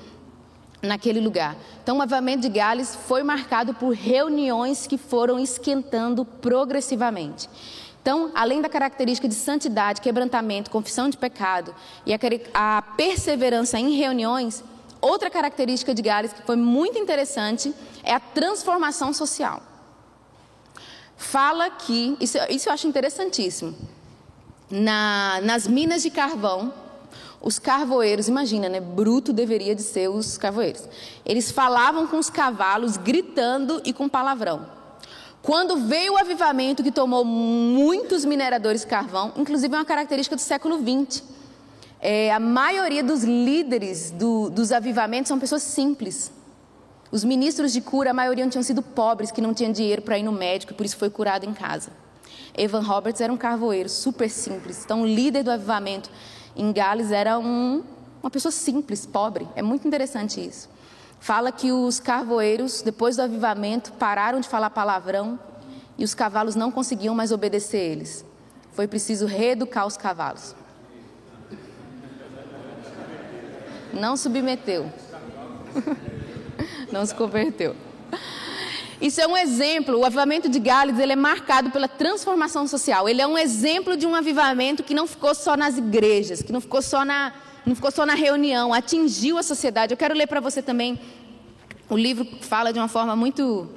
[0.83, 1.57] naquele lugar.
[1.83, 7.49] Então, o avivamento de Gales foi marcado por reuniões que foram esquentando progressivamente.
[8.05, 12.13] Então, além da característica de santidade, quebrantamento, confissão de pecado e
[12.53, 14.63] a, perseverança em reuniões,
[15.01, 19.63] outra característica de Gales que foi muito interessante é a transformação social.
[21.17, 23.75] Fala que, isso, isso eu acho interessantíssimo,
[24.71, 26.75] na, nas minas de carvão,
[27.41, 28.81] os carvoeiros, imagina, né?
[28.81, 30.87] Bruto deveria de ser os carvoeiros.
[31.25, 34.84] Eles falavam com os cavalos, gritando e com palavrão.
[35.45, 40.41] Quando veio o avivamento que tomou muitos mineradores de carvão, inclusive é uma característica do
[40.41, 41.23] século XX.
[42.01, 46.33] É, a maioria dos líderes do, dos avivamentos são pessoas simples.
[47.13, 50.23] Os ministros de cura, a maioria tinham sido pobres, que não tinham dinheiro para ir
[50.23, 51.91] no médico e por isso foi curado em casa.
[52.57, 54.83] Evan Roberts era um carvoeiro super simples.
[54.83, 56.09] Então, o líder do avivamento
[56.57, 57.83] em Gales era um,
[58.23, 59.47] uma pessoa simples, pobre.
[59.55, 60.73] É muito interessante isso
[61.25, 65.41] fala que os carvoeiros, depois do avivamento, pararam de falar palavrão
[65.97, 68.23] e os cavalos não conseguiam mais obedecer eles.
[68.73, 70.55] Foi preciso reeducar os cavalos.
[73.91, 74.93] Não submeteu.
[76.93, 77.75] Não se converteu.
[79.01, 79.99] Isso é um exemplo.
[79.99, 83.09] O avivamento de Gales ele é marcado pela transformação social.
[83.09, 86.61] Ele é um exemplo de um avivamento que não ficou só nas igrejas, que não
[86.61, 87.33] ficou só na,
[87.67, 89.93] não ficou só na reunião, atingiu a sociedade.
[89.93, 90.99] Eu quero ler para você também.
[91.89, 93.69] O livro fala de uma forma muito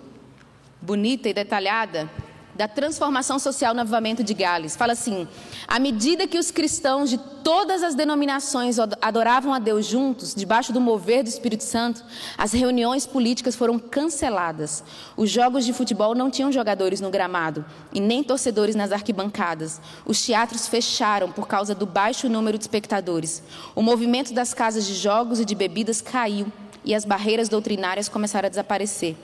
[0.82, 2.10] bonita e detalhada
[2.58, 4.76] da transformação social no avivamento de Gales.
[4.76, 5.28] Fala assim:
[5.67, 10.82] à medida que os cristãos de todas as denominações adoravam a Deus juntos, debaixo do
[10.82, 12.04] mover do Espírito Santo,
[12.38, 14.84] as reuniões políticas foram canceladas.
[15.15, 19.80] Os jogos de futebol não tinham jogadores no gramado e nem torcedores nas arquibancadas.
[20.04, 23.43] Os teatros fecharam por causa do baixo número de espectadores.
[23.76, 26.52] O movimento das casas de jogos e de bebidas caiu
[26.84, 29.15] e as barreiras doutrinárias começaram a desaparecer.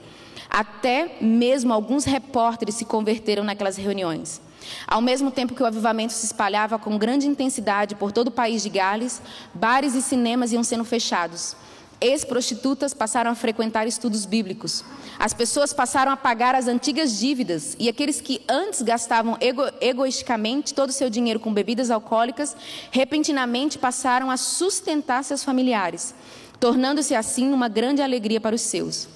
[0.54, 4.40] Até mesmo alguns repórteres se converteram naquelas reuniões.
[4.86, 8.62] Ao mesmo tempo que o avivamento se espalhava com grande intensidade por todo o país
[8.62, 9.20] de Gales,
[9.52, 11.56] bares e cinemas iam sendo fechados.
[12.00, 14.84] Ex-prostitutas passaram a frequentar estudos bíblicos.
[15.18, 20.72] As pessoas passaram a pagar as antigas dívidas e aqueles que antes gastavam ego egoisticamente
[20.72, 22.56] todo o seu dinheiro com bebidas alcoólicas,
[22.92, 26.14] repentinamente passaram a sustentar seus familiares,
[26.60, 29.08] tornando-se assim uma grande alegria para os seus.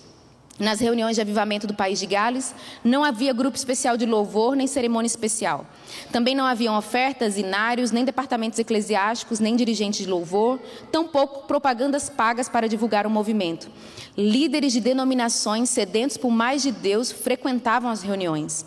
[0.59, 4.67] Nas reuniões de avivamento do país de Gales, não havia grupo especial de louvor nem
[4.67, 5.65] cerimônia especial.
[6.11, 10.59] Também não haviam ofertas, inários, nem departamentos eclesiásticos, nem dirigentes de louvor,
[10.91, 13.71] tampouco propagandas pagas para divulgar o movimento.
[14.17, 18.67] Líderes de denominações sedentos por mais de Deus frequentavam as reuniões.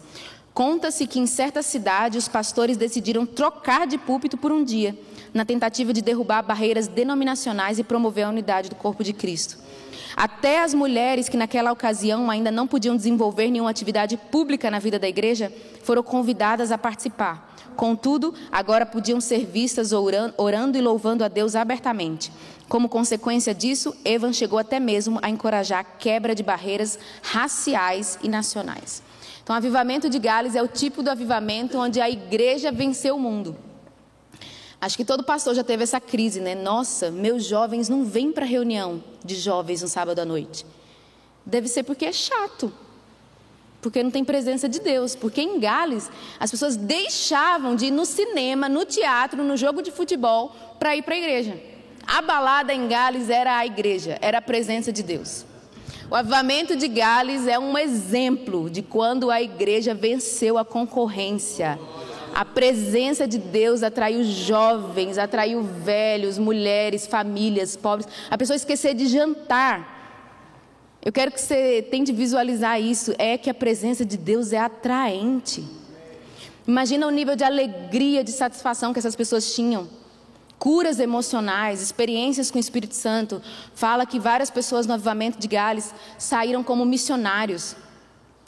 [0.54, 4.98] Conta-se que em certa cidade os pastores decidiram trocar de púlpito por um dia,
[5.34, 9.58] na tentativa de derrubar barreiras denominacionais e promover a unidade do corpo de Cristo.
[10.16, 15.00] Até as mulheres que naquela ocasião ainda não podiam desenvolver nenhuma atividade pública na vida
[15.00, 15.52] da igreja
[15.84, 17.56] foram convidadas a participar.
[17.76, 22.32] Contudo, agora podiam ser vistas orando e louvando a Deus abertamente.
[22.68, 28.30] Como consequência disso, Evan chegou até mesmo a encorajar a quebra de barreiras raciais e
[28.30, 29.02] nacionais.
[29.44, 33.20] Então, o avivamento de Gales é o tipo do avivamento onde a igreja venceu o
[33.20, 33.56] mundo.
[34.82, 36.56] Acho que todo pastor já teve essa crise, né?
[36.56, 40.66] Nossa, meus jovens não vêm para reunião de jovens no sábado à noite.
[41.46, 42.74] Deve ser porque é chato.
[43.80, 45.16] Porque não tem presença de Deus.
[45.16, 49.92] Porque em Gales, as pessoas deixavam de ir no cinema, no teatro, no jogo de
[49.92, 51.62] futebol, para ir para a igreja.
[52.08, 55.46] A balada em Gales era a igreja, era a presença de Deus.
[56.10, 61.80] O avivamento de Gales é um exemplo de quando a igreja venceu a concorrência.
[62.34, 68.08] A presença de Deus atraiu jovens, atraiu velhos, mulheres, famílias, pobres.
[68.30, 70.00] A pessoa esquecer de jantar.
[71.04, 73.14] Eu quero que você tente visualizar isso.
[73.18, 75.64] É que a presença de Deus é atraente.
[76.68, 79.90] Imagina o nível de alegria, de satisfação que essas pessoas tinham
[80.58, 83.42] curas emocionais, experiências com o Espírito Santo.
[83.74, 87.76] Fala que várias pessoas no avivamento de Gales saíram como missionários.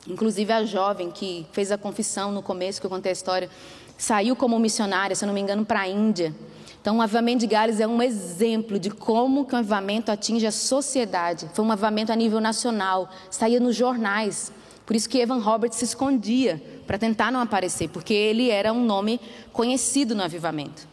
[0.07, 3.49] Inclusive a jovem que fez a confissão no começo, que eu contei a história,
[3.97, 6.35] saiu como missionária, se eu não me engano, para a Índia.
[6.81, 10.51] Então, o avivamento de Gales é um exemplo de como que o avivamento atinge a
[10.51, 11.49] sociedade.
[11.53, 14.51] Foi um avivamento a nível nacional, saía nos jornais.
[14.85, 18.83] Por isso que Evan Roberts se escondia, para tentar não aparecer, porque ele era um
[18.83, 19.21] nome
[19.53, 20.85] conhecido no avivamento.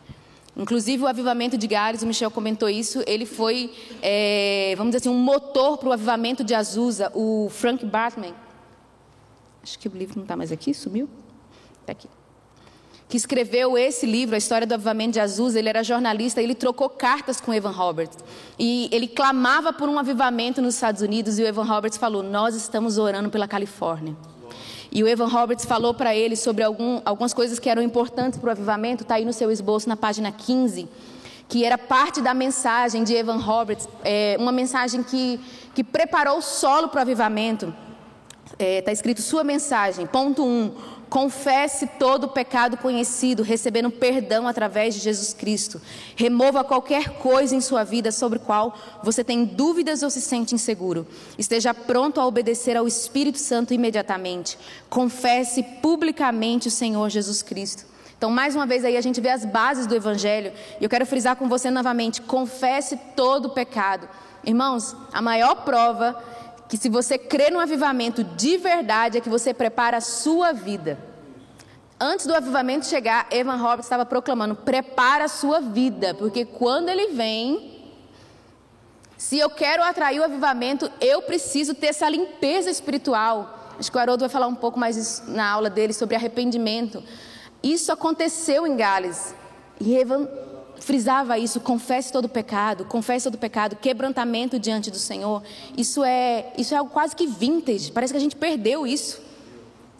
[0.57, 5.17] Inclusive, o avivamento de Gales, o Michel comentou isso, ele foi, é, vamos dizer assim,
[5.17, 7.11] um motor para o avivamento de Azusa.
[7.15, 8.35] O Frank Bartman,
[9.63, 11.09] acho que o livro não está mais aqui, sumiu?
[11.81, 12.09] Está aqui.
[13.09, 16.89] Que escreveu esse livro, A História do Avivamento de Azusa, ele era jornalista, ele trocou
[16.89, 18.17] cartas com Evan Roberts.
[18.59, 22.55] E ele clamava por um avivamento nos Estados Unidos e o Evan Roberts falou: Nós
[22.55, 24.17] estamos orando pela Califórnia.
[24.93, 28.49] E o Evan Roberts falou para ele sobre algum, algumas coisas que eram importantes para
[28.49, 30.89] o avivamento, está aí no seu esboço na página 15,
[31.49, 35.41] que era parte da mensagem de Evan Roberts, é, uma mensagem que,
[35.75, 37.73] que preparou o solo para o avivamento.
[38.53, 40.47] Está é, tá escrito sua mensagem, ponto 1.
[40.47, 45.83] Um, Confesse todo o pecado conhecido, recebendo perdão através de Jesus Cristo.
[46.15, 51.05] Remova qualquer coisa em sua vida sobre qual você tem dúvidas ou se sente inseguro.
[51.37, 54.57] Esteja pronto a obedecer ao Espírito Santo imediatamente.
[54.89, 57.85] Confesse publicamente o Senhor Jesus Cristo.
[58.17, 61.07] Então, mais uma vez aí a gente vê as bases do evangelho, e eu quero
[61.07, 64.09] frisar com você novamente: confesse todo o pecado.
[64.45, 66.23] Irmãos, a maior prova
[66.71, 70.97] que se você crê no avivamento de verdade, é que você prepara a sua vida.
[71.99, 77.09] Antes do avivamento chegar, Evan Roberts estava proclamando: prepara a sua vida, porque quando ele
[77.09, 77.93] vem,
[79.19, 83.75] se eu quero atrair o avivamento, eu preciso ter essa limpeza espiritual.
[83.77, 87.03] Acho que o Haroldo vai falar um pouco mais na aula dele sobre arrependimento.
[87.65, 89.35] Isso aconteceu em Gales.
[89.81, 90.29] E Evan
[90.81, 95.43] frisava isso, confesse todo o pecado, confesse todo pecado, quebrantamento diante do Senhor.
[95.77, 99.21] Isso é, isso é algo quase que vintage, parece que a gente perdeu isso.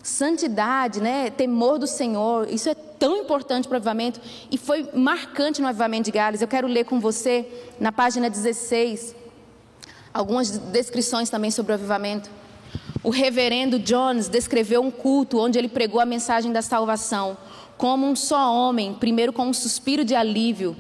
[0.03, 1.31] Santidade, né?
[1.31, 6.05] temor do Senhor, isso é tão importante para o avivamento e foi marcante no avivamento
[6.05, 6.41] de Gales.
[6.41, 7.47] Eu quero ler com você
[7.79, 9.15] na página 16
[10.13, 12.31] algumas descrições também sobre o avivamento.
[13.03, 17.37] O reverendo Jones descreveu um culto onde ele pregou a mensagem da salvação
[17.81, 20.77] como um só homem, primeiro com um suspiro de alívio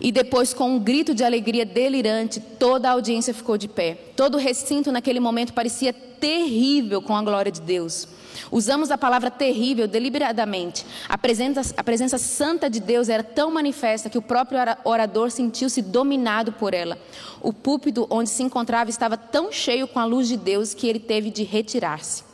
[0.00, 3.98] e depois com um grito de alegria delirante, toda a audiência ficou de pé.
[4.16, 8.08] Todo o recinto naquele momento parecia terrível com a glória de Deus.
[8.50, 10.86] Usamos a palavra terrível deliberadamente.
[11.06, 15.82] A presença, a presença santa de Deus era tão manifesta que o próprio orador sentiu-se
[15.82, 16.96] dominado por ela.
[17.42, 20.98] O púlpito onde se encontrava estava tão cheio com a luz de Deus que ele
[20.98, 22.24] teve de retirar-se.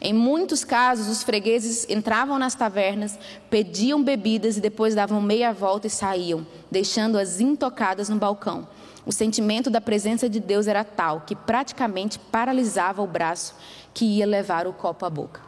[0.00, 3.18] Em muitos casos, os fregueses entravam nas tavernas,
[3.48, 8.66] pediam bebidas e depois davam meia volta e saíam, deixando-as intocadas no balcão.
[9.04, 13.54] O sentimento da presença de Deus era tal que praticamente paralisava o braço
[13.92, 15.40] que ia levar o copo à boca.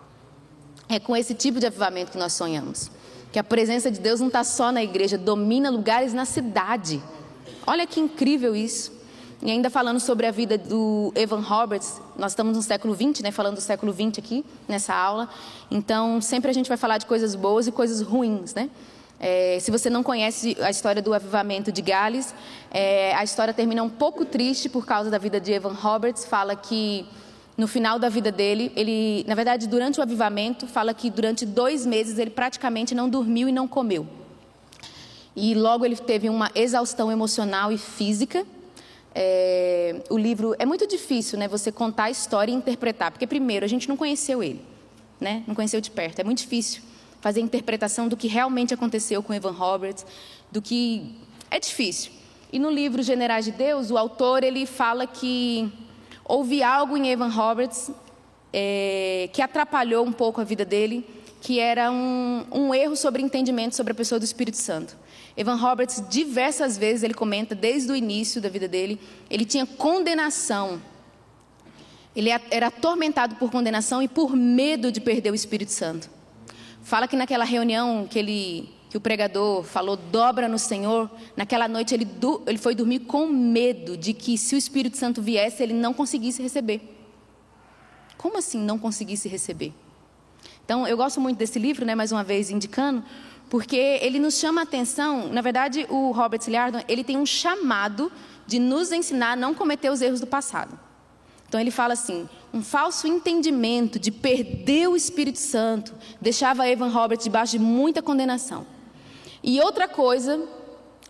[0.89, 2.91] É com esse tipo de avivamento que nós sonhamos.
[3.33, 7.03] Que a presença de Deus não está só na igreja, domina lugares na cidade.
[7.67, 8.93] Olha que incrível isso.
[9.43, 13.31] E ainda falando sobre a vida do Evan Roberts, nós estamos no século XX, né,
[13.31, 15.29] falando do século XX aqui, nessa aula.
[15.71, 18.71] Então, sempre a gente vai falar de coisas boas e coisas ruins, né?
[19.21, 22.35] É, se você não conhece a história do avivamento de Gales,
[22.71, 26.25] é, a história termina um pouco triste por causa da vida de Evan Roberts.
[26.25, 27.07] Fala que
[27.57, 31.87] no final da vida dele, ele, na verdade, durante o avivamento, fala que durante dois
[31.87, 34.07] meses ele praticamente não dormiu e não comeu.
[35.37, 38.45] E logo ele teve uma exaustão emocional e física.
[39.15, 41.47] É, o livro é muito difícil, né?
[41.47, 44.61] Você contar a história e interpretar, porque primeiro a gente não conheceu ele,
[45.21, 45.45] né?
[45.47, 46.19] Não conheceu de perto.
[46.19, 46.83] É muito difícil
[47.21, 50.05] fazer a interpretação do que realmente aconteceu com Evan Roberts,
[50.51, 51.15] do que
[51.51, 52.13] é difícil.
[52.53, 55.73] E no livro Generais de Deus, o autor ele fala que
[56.25, 57.91] houve algo em Evan Roberts
[58.53, 61.05] é, que atrapalhou um pouco a vida dele,
[61.41, 64.97] que era um, um erro sobre entendimento sobre a pessoa do Espírito Santo.
[65.37, 70.81] Evan Roberts, diversas vezes, ele comenta, desde o início da vida dele, ele tinha condenação.
[72.15, 76.09] Ele era atormentado por condenação e por medo de perder o Espírito Santo.
[76.83, 81.93] Fala que naquela reunião que ele que o pregador falou dobra no Senhor, naquela noite
[81.93, 82.07] ele,
[82.47, 86.41] ele foi dormir com medo de que se o Espírito Santo viesse, ele não conseguisse
[86.41, 86.81] receber.
[88.17, 89.75] Como assim não conseguisse receber?
[90.65, 93.03] Então, eu gosto muito desse livro, né, mais uma vez indicando,
[93.49, 98.11] porque ele nos chama a atenção, na verdade, o Robert Liardon, ele tem um chamado
[98.47, 100.79] de nos ensinar a não cometer os erros do passado.
[101.49, 107.25] Então ele fala assim: um falso entendimento de perder o Espírito Santo deixava Evan Roberts
[107.25, 108.67] debaixo de muita condenação.
[109.43, 110.49] E outra coisa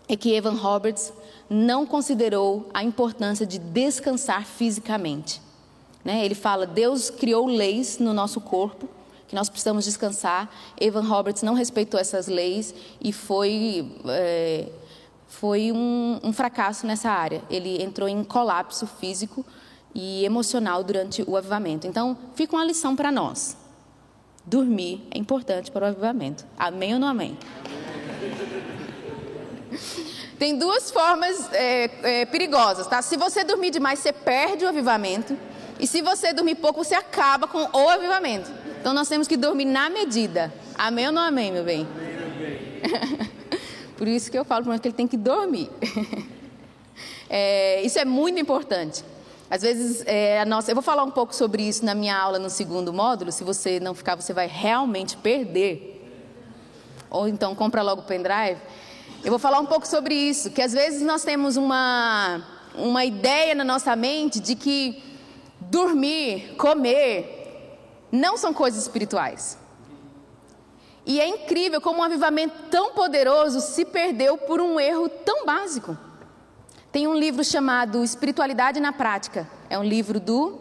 [0.07, 1.11] é que Evan Roberts
[1.49, 5.41] não considerou a importância de descansar fisicamente.
[6.03, 6.23] Né?
[6.23, 8.87] Ele fala: Deus criou leis no nosso corpo
[9.35, 10.49] nós precisamos descansar.
[10.79, 14.69] Evan Roberts não respeitou essas leis e foi é,
[15.27, 17.43] foi um, um fracasso nessa área.
[17.49, 19.45] Ele entrou em colapso físico
[19.93, 21.85] e emocional durante o avivamento.
[21.85, 23.57] Então, fica uma lição para nós.
[24.45, 26.45] Dormir é importante para o avivamento.
[26.57, 27.37] Amém ou não amém?
[30.39, 33.01] Tem duas formas é, é, perigosas, tá?
[33.01, 35.37] Se você dormir demais, você perde o avivamento.
[35.79, 38.51] E se você dormir pouco, você acaba com o avivamento.
[38.85, 40.53] Então nós temos que dormir na medida.
[40.77, 41.87] Amém ou não amém, meu bem?
[43.97, 45.71] Por isso que eu falo para que ele tem que dormir.
[47.27, 49.03] É, isso é muito importante.
[49.49, 52.37] Às vezes, é, a nossa, eu vou falar um pouco sobre isso na minha aula
[52.37, 53.31] no segundo módulo.
[53.31, 56.07] Se você não ficar, você vai realmente perder.
[57.09, 58.61] Ou então compra logo o pendrive.
[59.23, 62.45] Eu vou falar um pouco sobre isso, que às vezes nós temos uma,
[62.75, 65.03] uma ideia na nossa mente de que
[65.59, 67.34] dormir, comer,
[68.15, 69.57] não são coisas espirituais.
[71.05, 75.95] E é incrível como um avivamento tão poderoso se perdeu por um erro tão básico.
[76.91, 79.47] Tem um livro chamado Espiritualidade na Prática.
[79.69, 80.59] É um livro do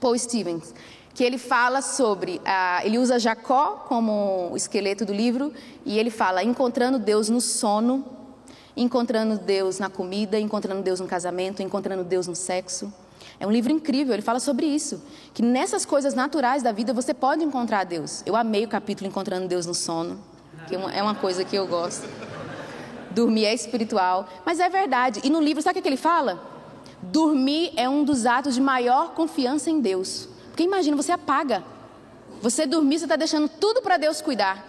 [0.00, 0.72] Paul Stevens
[1.16, 5.50] que ele fala sobre, ah, ele usa Jacó como esqueleto do livro
[5.82, 8.04] e ele fala encontrando Deus no sono,
[8.76, 12.92] encontrando Deus na comida, encontrando Deus no casamento, encontrando Deus no sexo.
[13.38, 15.02] É um livro incrível, ele fala sobre isso,
[15.34, 18.22] que nessas coisas naturais da vida você pode encontrar Deus.
[18.24, 20.18] Eu amei o capítulo Encontrando Deus no Sono,
[20.66, 22.08] que é uma coisa que eu gosto.
[23.10, 25.20] Dormir é espiritual, mas é verdade.
[25.22, 26.42] E no livro, sabe o que ele fala?
[27.02, 30.28] Dormir é um dos atos de maior confiança em Deus.
[30.48, 31.62] Porque imagina, você apaga.
[32.40, 34.64] Você dormir, você está deixando tudo para Deus cuidar.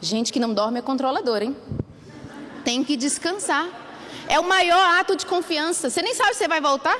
[0.00, 1.56] Gente que não dorme é controlador, hein?
[2.64, 3.68] Tem que descansar.
[4.28, 5.88] É o maior ato de confiança.
[5.88, 6.96] Você nem sabe se você vai voltar.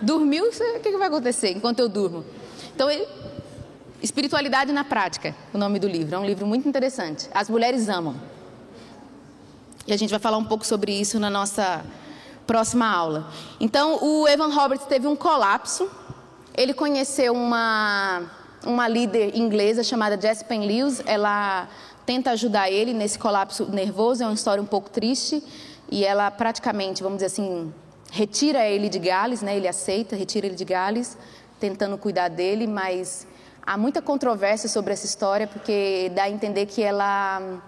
[0.00, 2.24] Dormiu, o que vai acontecer enquanto eu durmo?
[2.74, 2.88] Então,
[4.02, 6.14] Espiritualidade na Prática, o nome do livro.
[6.14, 7.28] É um livro muito interessante.
[7.34, 8.14] As mulheres amam.
[9.86, 11.84] E a gente vai falar um pouco sobre isso na nossa
[12.46, 13.30] próxima aula.
[13.58, 15.90] Então, o Evan Roberts teve um colapso
[16.58, 18.22] ele conheceu uma,
[18.66, 21.00] uma líder inglesa chamada Pen Lewis.
[21.06, 21.68] Ela
[22.04, 24.24] tenta ajudar ele nesse colapso nervoso.
[24.24, 25.40] É uma história um pouco triste.
[25.88, 27.72] E ela praticamente, vamos dizer assim,
[28.10, 29.56] retira ele de Gales, né?
[29.56, 31.16] Ele aceita, retira ele de Gales,
[31.60, 33.26] tentando cuidar dele, mas
[33.62, 37.60] há muita controvérsia sobre essa história porque dá a entender que ela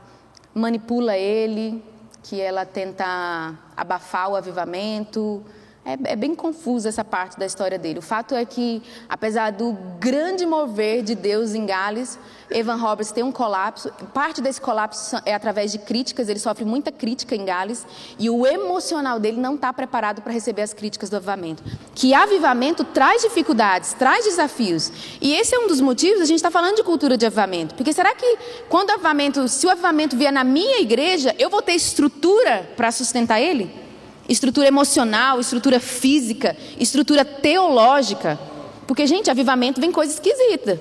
[0.54, 1.84] manipula ele,
[2.22, 5.44] que ela tenta abafar o avivamento,
[5.84, 8.00] é, é, bem confusa essa parte da história dele.
[8.00, 12.18] O fato é que, apesar do grande mover de Deus em Gales,
[12.50, 13.90] Evan Roberts tem um colapso.
[14.12, 17.86] Parte desse colapso é através de críticas, ele sofre muita crítica em Gales,
[18.18, 21.62] e o emocional dele não está preparado para receber as críticas do avivamento.
[21.94, 24.92] Que avivamento traz dificuldades, traz desafios.
[25.18, 27.74] E esse é um dos motivos, a gente está falando de cultura de avivamento.
[27.74, 28.36] Porque será que
[28.68, 32.92] quando o avivamento, se o avivamento vier na minha igreja, eu vou ter estrutura para
[32.92, 33.79] sustentar ele?
[34.30, 38.38] Estrutura emocional, estrutura física, estrutura teológica.
[38.86, 40.80] Porque, gente, avivamento vem coisa esquisita.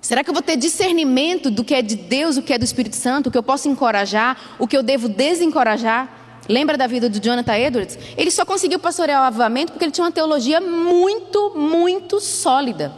[0.00, 2.64] Será que eu vou ter discernimento do que é de Deus, o que é do
[2.64, 6.16] Espírito Santo, o que eu posso encorajar, o que eu devo desencorajar?
[6.48, 7.98] Lembra da vida do Jonathan Edwards?
[8.16, 12.92] Ele só conseguiu pastorear o avivamento porque ele tinha uma teologia muito, muito sólida.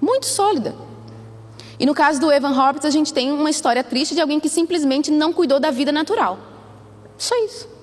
[0.00, 0.74] Muito sólida.
[1.78, 4.48] E no caso do Evan Roberts, a gente tem uma história triste de alguém que
[4.48, 6.38] simplesmente não cuidou da vida natural.
[7.16, 7.77] Só isso.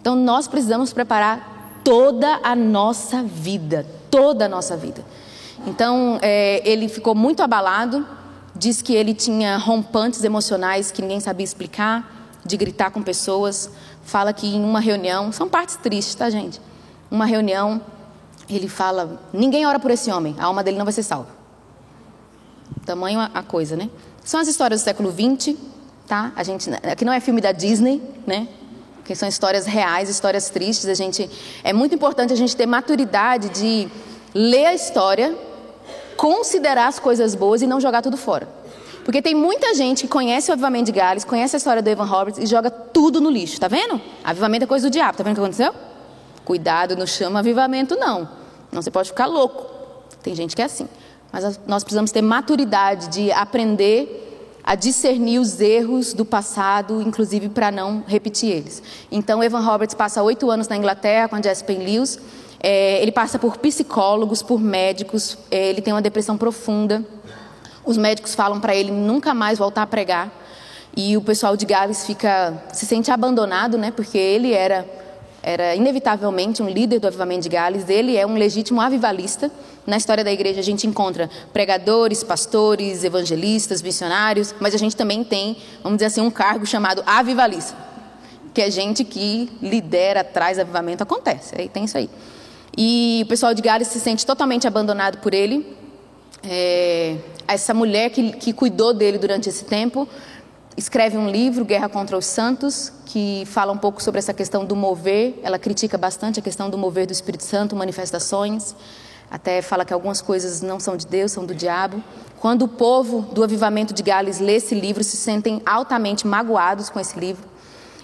[0.00, 5.04] Então nós precisamos preparar toda a nossa vida, toda a nossa vida.
[5.66, 8.06] Então é, ele ficou muito abalado,
[8.56, 13.70] diz que ele tinha rompantes emocionais que ninguém sabia explicar, de gritar com pessoas.
[14.02, 16.60] Fala que em uma reunião, são partes tristes, tá gente?
[17.10, 17.80] Uma reunião,
[18.48, 21.28] ele fala: ninguém ora por esse homem, a alma dele não vai ser salva.
[22.86, 23.90] Tamanho a coisa, né?
[24.24, 25.56] São as histórias do século XX,
[26.06, 26.32] tá?
[26.34, 28.48] A gente, aqui não é filme da Disney, né?
[29.10, 30.88] Que são histórias reais, histórias tristes.
[30.88, 31.28] A gente
[31.64, 33.88] é muito importante a gente ter maturidade de
[34.32, 35.36] ler a história,
[36.16, 38.48] considerar as coisas boas e não jogar tudo fora.
[39.04, 42.04] Porque tem muita gente que conhece o avivamento de Gales, conhece a história do Evan
[42.04, 44.00] Roberts e joga tudo no lixo, tá vendo?
[44.22, 45.74] Avivamento é coisa do diabo, tá vendo o que aconteceu?
[46.44, 48.28] Cuidado, não chama avivamento não.
[48.70, 49.66] Não você pode ficar louco.
[50.22, 50.88] Tem gente que é assim.
[51.32, 54.29] Mas nós precisamos ter maturidade de aprender
[54.62, 58.82] a discernir os erros do passado, inclusive para não repetir eles.
[59.10, 62.18] Então, Evan Roberts passa oito anos na Inglaterra com a Jess Lewis.
[62.62, 65.38] É, ele passa por psicólogos, por médicos.
[65.50, 67.04] É, ele tem uma depressão profunda.
[67.84, 70.30] Os médicos falam para ele nunca mais voltar a pregar.
[70.96, 73.90] E o pessoal de Gales fica se sente abandonado, né?
[73.90, 74.86] Porque ele era
[75.42, 79.50] era inevitavelmente um líder do avivamento de Gales, ele é um legítimo avivalista.
[79.86, 85.24] Na história da igreja a gente encontra pregadores, pastores, evangelistas, missionários, mas a gente também
[85.24, 87.74] tem, vamos dizer assim, um cargo chamado avivalista,
[88.52, 92.10] que é gente que lidera, traz avivamento, acontece, aí tem isso aí.
[92.76, 95.76] E o pessoal de Gales se sente totalmente abandonado por ele.
[96.42, 97.16] É,
[97.48, 100.08] essa mulher que, que cuidou dele durante esse tempo
[100.76, 104.76] escreve um livro, Guerra contra os Santos, que fala um pouco sobre essa questão do
[104.76, 105.38] mover.
[105.42, 108.74] Ela critica bastante a questão do mover do Espírito Santo, manifestações.
[109.30, 112.02] Até fala que algumas coisas não são de Deus, são do diabo.
[112.40, 116.98] Quando o povo do avivamento de Gales lê esse livro, se sentem altamente magoados com
[116.98, 117.48] esse livro.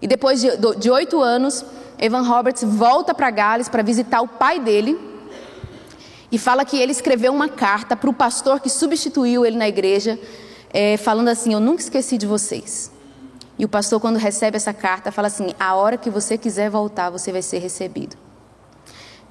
[0.00, 1.64] E depois de oito anos,
[1.98, 4.98] Evan Roberts volta para Gales para visitar o pai dele.
[6.30, 10.18] E fala que ele escreveu uma carta para o pastor que substituiu ele na igreja,
[10.72, 12.90] é, falando assim: Eu nunca esqueci de vocês.
[13.58, 17.10] E o pastor, quando recebe essa carta, fala assim: A hora que você quiser voltar,
[17.10, 18.16] você vai ser recebido.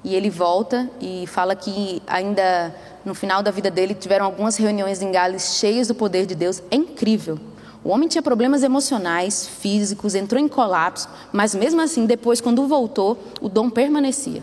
[0.02, 2.74] E ele volta e fala que ainda
[3.04, 6.62] no final da vida dele tiveram algumas reuniões em Gales cheias do poder de Deus.
[6.70, 7.38] É incrível.
[7.82, 13.16] O homem tinha problemas emocionais, físicos, entrou em colapso, mas mesmo assim, depois, quando voltou,
[13.40, 14.42] o dom permanecia.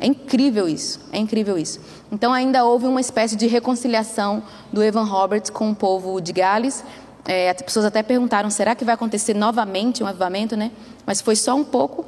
[0.00, 1.78] É incrível isso, é incrível isso.
[2.12, 4.42] Então ainda houve uma espécie de reconciliação
[4.72, 6.84] do Evan Roberts com o povo de Gales.
[7.24, 10.72] É, as pessoas até perguntaram, será que vai acontecer novamente um avivamento, né?
[11.06, 12.04] Mas foi só um pouco.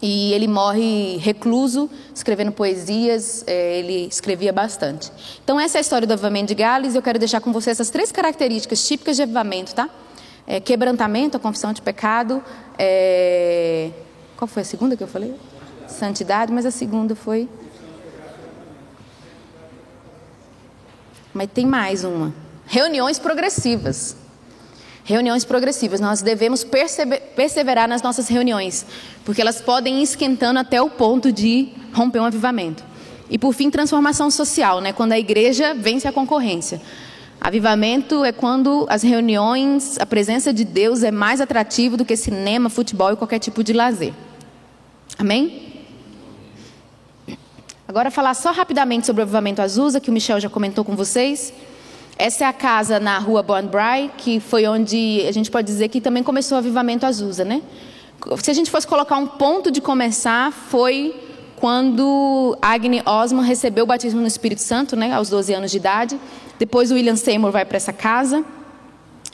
[0.00, 5.10] E ele morre recluso, escrevendo poesias, é, ele escrevia bastante.
[5.42, 6.94] Então essa é a história do avivamento de Gales.
[6.94, 9.88] Eu quero deixar com você essas três características típicas de avivamento, tá?
[10.46, 12.42] É, quebrantamento, a confissão de pecado.
[12.78, 13.90] É...
[14.36, 15.34] Qual foi a segunda que eu falei?
[15.94, 17.48] santidade, mas a segunda foi.
[21.34, 22.32] Mas tem mais uma.
[22.64, 24.16] Reuniões progressivas.
[25.02, 26.00] Reuniões progressivas.
[26.00, 26.64] Nós devemos
[27.34, 28.86] perseverar nas nossas reuniões,
[29.24, 32.84] porque elas podem ir esquentando até o ponto de romper um avivamento.
[33.28, 34.92] E por fim, transformação social, né?
[34.92, 36.80] quando a igreja vence a concorrência.
[37.40, 42.70] Avivamento é quando as reuniões, a presença de Deus é mais atrativa do que cinema,
[42.70, 44.14] futebol e qualquer tipo de lazer.
[45.18, 45.73] Amém?
[47.94, 51.52] Agora falar só rapidamente sobre o avivamento Azusa, que o Michel já comentou com vocês.
[52.18, 56.00] Essa é a casa na rua Bonbry, que foi onde a gente pode dizer que
[56.00, 57.62] também começou o avivamento Azusa, né?
[58.42, 61.14] Se a gente fosse colocar um ponto de começar, foi
[61.54, 66.18] quando Agni Osman recebeu o batismo no Espírito Santo, né, aos 12 anos de idade.
[66.58, 68.44] Depois o William Seymour vai para essa casa.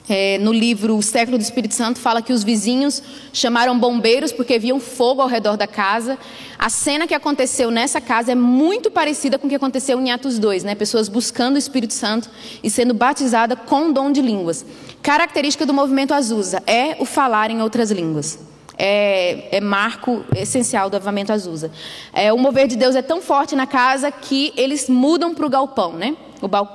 [0.09, 4.57] É, no livro O Século do Espírito Santo, fala que os vizinhos chamaram bombeiros porque
[4.59, 6.17] viam fogo ao redor da casa.
[6.57, 10.37] A cena que aconteceu nessa casa é muito parecida com o que aconteceu em Atos
[10.39, 10.75] 2, né?
[10.75, 12.29] pessoas buscando o Espírito Santo
[12.63, 14.65] e sendo batizadas com dom de línguas.
[15.01, 18.50] Característica do movimento Azusa é o falar em outras línguas.
[18.83, 21.69] É, é, marco essencial do avamento Azusa.
[22.11, 25.49] É, o mover de Deus é tão forte na casa que eles mudam para o
[25.49, 26.17] galpão, né?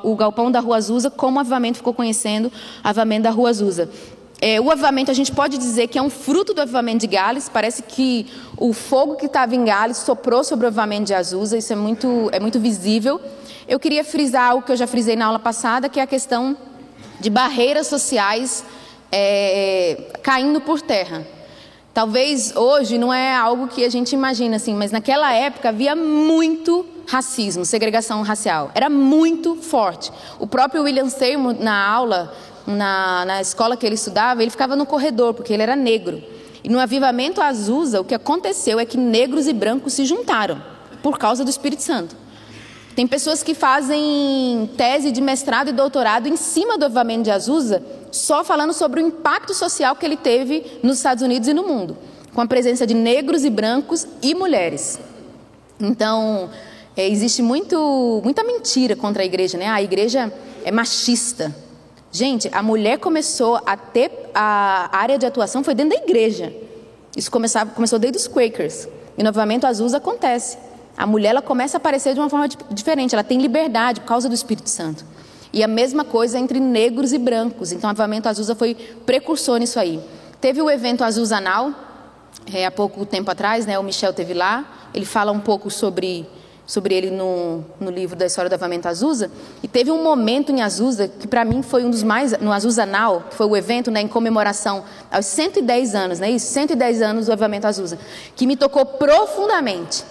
[0.04, 2.52] o galpão da Rua Azusa, como o avivamento ficou conhecendo, o
[2.88, 3.90] avivamento da Rua Azusa.
[4.40, 7.48] É, o avivamento, a gente pode dizer que é um fruto do avivamento de Gales.
[7.48, 8.26] Parece que
[8.56, 11.56] o fogo que estava em Gales soprou sobre o avivamento de Azusa.
[11.56, 13.20] Isso é muito, é muito visível.
[13.66, 16.56] Eu queria frisar o que eu já frisei na aula passada, que é a questão
[17.18, 18.62] de barreiras sociais
[19.10, 21.26] é, caindo por terra.
[21.96, 26.84] Talvez hoje não é algo que a gente imagina assim, mas naquela época havia muito
[27.06, 28.70] racismo, segregação racial.
[28.74, 30.12] Era muito forte.
[30.38, 32.36] O próprio William Seymour, na aula,
[32.66, 36.22] na, na escola que ele estudava, ele ficava no corredor, porque ele era negro.
[36.62, 40.62] E no avivamento Azusa, o que aconteceu é que negros e brancos se juntaram,
[41.02, 42.14] por causa do Espírito Santo.
[42.96, 47.82] Tem pessoas que fazem tese de mestrado e doutorado em cima do avivamento de Azusa,
[48.10, 51.94] só falando sobre o impacto social que ele teve nos Estados Unidos e no mundo,
[52.34, 54.98] com a presença de negros e brancos e mulheres.
[55.78, 56.48] Então,
[56.96, 59.68] é, existe muito, muita mentira contra a igreja, né?
[59.68, 60.32] A igreja
[60.64, 61.54] é machista.
[62.10, 66.50] Gente, a mulher começou a ter a área de atuação foi dentro da igreja.
[67.14, 68.88] Isso começava, começou desde os Quakers.
[69.18, 70.56] E no avivamento azul acontece.
[70.96, 74.28] A mulher ela começa a aparecer de uma forma diferente, ela tem liberdade por causa
[74.28, 75.04] do Espírito Santo.
[75.52, 77.72] E a mesma coisa entre negros e brancos.
[77.72, 78.74] Então, o Avivamento Azusa foi
[79.04, 80.00] precursor nisso aí.
[80.40, 81.74] Teve o evento Azusa Now,
[82.52, 84.64] é, há pouco tempo atrás, né, o Michel teve lá.
[84.94, 86.26] Ele fala um pouco sobre,
[86.66, 89.30] sobre ele no, no livro da história do Avivamento Azusa.
[89.62, 92.38] E teve um momento em Azusa que, para mim, foi um dos mais.
[92.38, 96.46] No Azusa Now, que foi o evento né, em comemoração aos 110 anos, né, isso,
[96.46, 97.98] 110 anos do Avivamento Azusa,
[98.34, 100.04] que me tocou profundamente.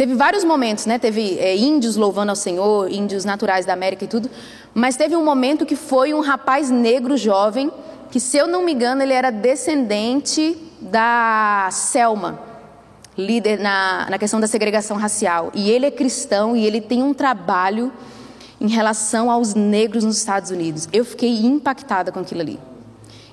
[0.00, 0.98] Teve vários momentos, né?
[0.98, 4.30] Teve é, índios louvando ao Senhor, índios naturais da América e tudo.
[4.72, 7.70] Mas teve um momento que foi um rapaz negro jovem,
[8.10, 12.40] que se eu não me engano, ele era descendente da Selma,
[13.14, 15.52] líder na, na questão da segregação racial.
[15.54, 17.92] E ele é cristão e ele tem um trabalho
[18.58, 20.88] em relação aos negros nos Estados Unidos.
[20.94, 22.58] Eu fiquei impactada com aquilo ali.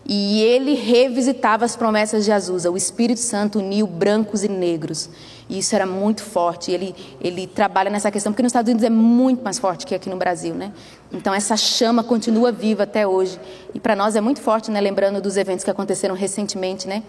[0.06, 2.72] E ele revisitava as promessas de Azusa.
[2.72, 5.10] O Espírito Santo uniu brancos e negros.
[5.50, 6.72] E isso era muito forte.
[6.72, 10.10] Ele, ele trabalha nessa questão, porque nos Estados Unidos é muito mais forte que aqui
[10.10, 10.74] no Brasil, né?
[11.12, 13.40] Então essa chama continua viva até hoje.
[13.74, 14.82] E para nós é muito forte, né?
[14.82, 17.04] Lembrando dos eventos que aconteceram recentemente, né?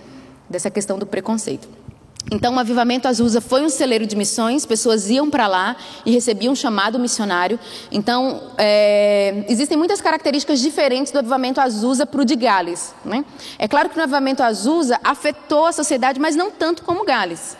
[0.48, 1.68] Dessa questão do preconceito.
[2.30, 6.52] Então, o Avivamento Azusa foi um celeiro de missões, pessoas iam para lá e recebiam
[6.52, 7.58] um chamado missionário.
[7.90, 12.94] Então, é, existem muitas características diferentes do Avivamento Azusa para o de Gales.
[13.02, 13.24] Né?
[13.58, 17.56] É claro que o Avivamento Azusa afetou a sociedade, mas não tanto como Gales.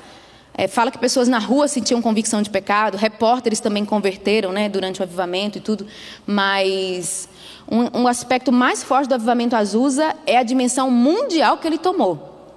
[0.59, 4.99] É, fala que pessoas na rua sentiam convicção de pecado, repórteres também converteram né, durante
[4.99, 5.87] o avivamento e tudo,
[6.27, 7.29] mas
[7.71, 12.51] um, um aspecto mais forte do avivamento Azusa é a dimensão mundial que ele tomou.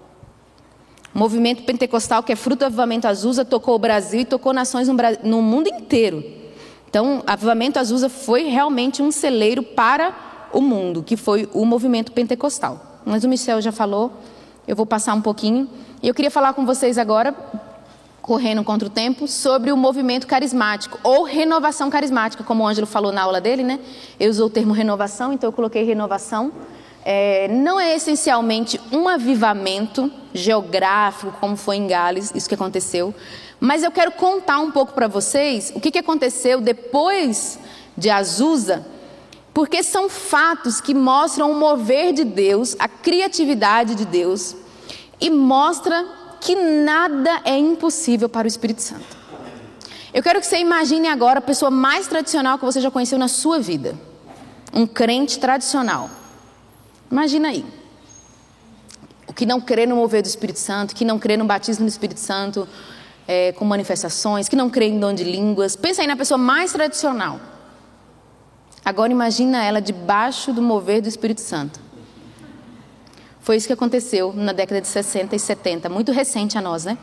[1.14, 4.88] O movimento pentecostal, que é fruto do avivamento Azusa, tocou o Brasil e tocou nações
[4.88, 6.26] no, no mundo inteiro.
[6.90, 12.12] Então, o avivamento Azusa foi realmente um celeiro para o mundo, que foi o movimento
[12.14, 13.00] pentecostal.
[13.06, 14.12] Mas o Michel já falou,
[14.68, 15.70] eu vou passar um pouquinho.
[16.02, 17.36] E eu queria falar com vocês agora,
[18.32, 23.12] correndo contra o tempo, sobre o movimento carismático, ou renovação carismática, como o Ângelo falou
[23.12, 23.78] na aula dele, né?
[24.18, 26.50] Eu usou o termo renovação, então eu coloquei renovação
[27.04, 33.14] é, não é essencialmente um avivamento geográfico, como foi em Gales, isso que aconteceu,
[33.60, 37.60] mas eu quero contar um pouco para vocês o que, que aconteceu depois
[37.98, 38.88] de Azusa,
[39.54, 44.56] porque são fatos que mostram o mover de Deus, a criatividade de Deus,
[45.20, 49.22] e mostra que nada é impossível para o Espírito Santo.
[50.14, 53.28] Eu quero que você imagine agora a pessoa mais tradicional que você já conheceu na
[53.28, 53.96] sua vida.
[54.74, 56.10] Um crente tradicional.
[57.10, 57.64] Imagina aí.
[59.28, 61.90] O que não crê no mover do Espírito Santo, que não crê no batismo do
[61.90, 62.68] Espírito Santo
[63.28, 65.76] é, com manifestações, que não crê em dom de línguas.
[65.76, 67.40] Pensa aí na pessoa mais tradicional.
[68.84, 71.80] Agora imagina ela debaixo do mover do Espírito Santo.
[73.52, 76.98] Foi isso que aconteceu na década de 60 e 70, muito recente a nós, né?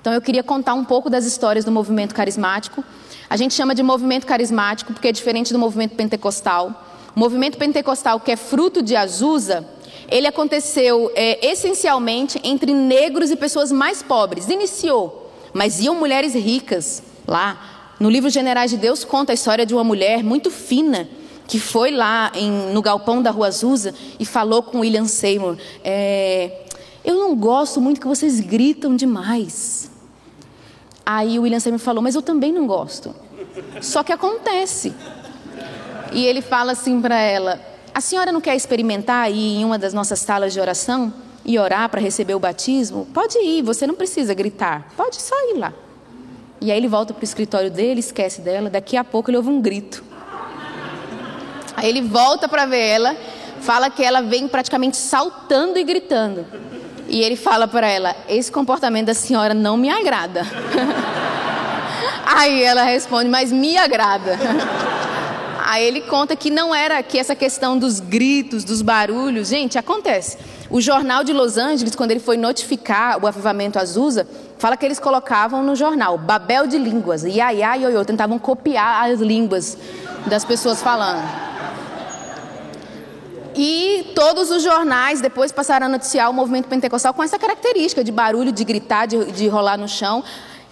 [0.00, 2.82] Então eu queria contar um pouco das histórias do movimento carismático.
[3.30, 6.84] A gente chama de movimento carismático porque é diferente do movimento pentecostal.
[7.14, 9.64] O movimento pentecostal, que é fruto de Azusa,
[10.08, 14.48] ele aconteceu é, essencialmente entre negros e pessoas mais pobres.
[14.48, 17.94] Iniciou, mas iam mulheres ricas lá.
[18.00, 21.08] No livro Generais de Deus conta a história de uma mulher muito fina
[21.52, 26.62] que foi lá em, no galpão da Rua Azusa e falou com William Seymour: é,
[27.04, 29.90] Eu não gosto muito que vocês gritam demais.
[31.04, 33.14] Aí o William Seymour falou: Mas eu também não gosto.
[33.82, 34.94] Só que acontece.
[36.10, 37.60] E ele fala assim para ela:
[37.94, 41.12] A senhora não quer experimentar ir em uma das nossas salas de oração
[41.44, 43.06] e orar para receber o batismo?
[43.12, 45.74] Pode ir, você não precisa gritar, pode só ir lá.
[46.62, 49.50] E aí ele volta para o escritório dele, esquece dela, daqui a pouco ele ouve
[49.50, 50.11] um grito.
[51.76, 53.16] Aí ele volta para ver ela,
[53.60, 56.46] fala que ela vem praticamente saltando e gritando.
[57.08, 60.46] E ele fala para ela: Esse comportamento da senhora não me agrada.
[62.24, 64.38] Aí ela responde: Mas me agrada.
[65.64, 70.36] Aí ele conta que não era que essa questão dos gritos, dos barulhos, gente, acontece.
[70.68, 74.26] O jornal de Los Angeles, quando ele foi notificar o avivamento Azusa,
[74.58, 79.78] fala que eles colocavam no jornal Babel de línguas, iaiá, ioiô, tentavam copiar as línguas
[80.26, 81.22] das pessoas falando.
[83.54, 88.10] E todos os jornais depois passaram a noticiar o movimento pentecostal com essa característica de
[88.10, 90.24] barulho, de gritar, de, de rolar no chão.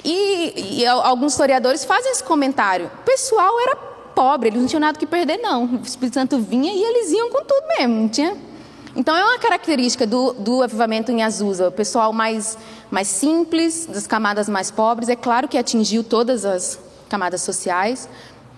[0.05, 2.91] E, e, alguns historiadores fazem esse comentário.
[3.01, 3.77] O pessoal era
[4.15, 5.65] pobre, eles não tinham nada que perder, não.
[5.65, 8.37] O Espírito Santo vinha e eles iam com tudo mesmo, não tinha?
[8.97, 11.69] Então é uma característica do, do avivamento em Azusa.
[11.69, 12.59] O pessoal mais,
[12.91, 15.09] mais simples, das camadas mais pobres.
[15.09, 16.79] É claro que atingiu todas as
[17.09, 18.09] camadas sociais,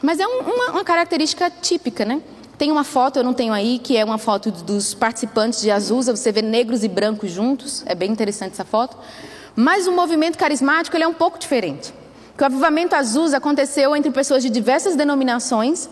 [0.02, 2.22] mas é um, uma, uma característica típica, né?
[2.62, 6.14] Tem uma foto, eu não tenho aí, que é uma foto dos participantes de Azusa.
[6.14, 7.82] Você vê negros e brancos juntos.
[7.86, 8.96] É bem interessante essa foto.
[9.56, 11.92] Mas o movimento carismático ele é um pouco diferente.
[12.40, 15.90] o avivamento Azusa aconteceu entre pessoas de diversas denominações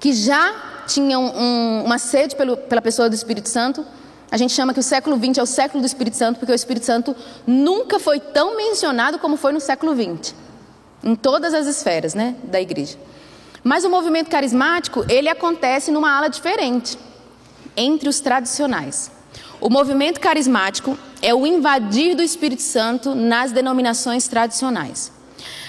[0.00, 3.84] que já tinham um, uma sede pelo, pela pessoa do Espírito Santo.
[4.30, 6.54] A gente chama que o século XX é o século do Espírito Santo, porque o
[6.54, 7.14] Espírito Santo
[7.46, 10.34] nunca foi tão mencionado como foi no século XX,
[11.02, 12.96] em todas as esferas né, da igreja.
[13.64, 16.98] Mas o movimento carismático, ele acontece numa ala diferente,
[17.74, 19.10] entre os tradicionais.
[19.60, 25.10] O movimento carismático é o invadir do Espírito Santo nas denominações tradicionais.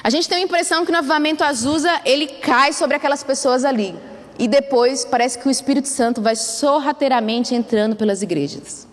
[0.03, 3.95] A gente tem a impressão que no avivamento Azusa ele cai sobre aquelas pessoas ali.
[4.37, 8.85] E depois parece que o Espírito Santo vai sorrateiramente entrando pelas igrejas.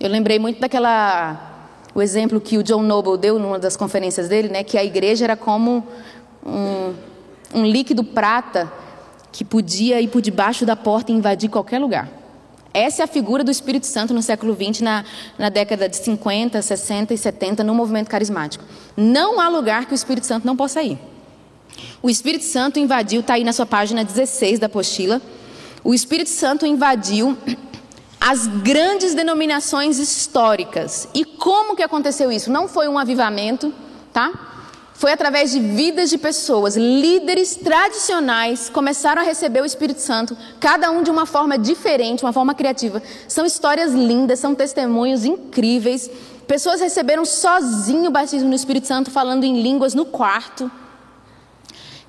[0.00, 1.48] Eu lembrei muito daquela
[1.94, 5.24] o exemplo que o John Noble deu numa das conferências dele, né, que a igreja
[5.24, 5.86] era como
[6.46, 6.94] um,
[7.54, 8.72] um líquido prata
[9.32, 12.08] que podia ir por debaixo da porta e invadir qualquer lugar.
[12.72, 15.04] Essa é a figura do Espírito Santo no século XX, na,
[15.36, 18.64] na década de 50, 60 e 70, no movimento carismático.
[18.96, 20.98] Não há lugar que o Espírito Santo não possa ir.
[22.00, 25.20] O Espírito Santo invadiu, está aí na sua página 16 da apostila.
[25.82, 27.36] O Espírito Santo invadiu
[28.20, 31.08] as grandes denominações históricas.
[31.14, 32.52] E como que aconteceu isso?
[32.52, 33.72] Não foi um avivamento,
[34.12, 34.30] tá?
[35.00, 40.90] Foi através de vidas de pessoas, líderes tradicionais, começaram a receber o Espírito Santo, cada
[40.90, 43.02] um de uma forma diferente, uma forma criativa.
[43.26, 46.10] São histórias lindas, são testemunhos incríveis.
[46.46, 50.70] Pessoas receberam sozinho o batismo no Espírito Santo, falando em línguas no quarto.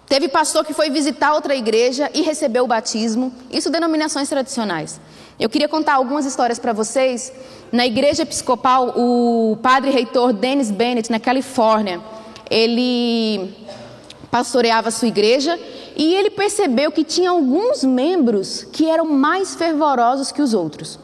[0.05, 3.33] Teve pastor que foi visitar outra igreja e recebeu o batismo.
[3.49, 4.99] Isso denominações tradicionais.
[5.39, 7.31] Eu queria contar algumas histórias para vocês.
[7.71, 12.01] Na igreja episcopal, o padre reitor Dennis Bennett, na Califórnia,
[12.51, 13.55] ele
[14.29, 15.57] pastoreava a sua igreja
[15.95, 20.99] e ele percebeu que tinha alguns membros que eram mais fervorosos que os outros.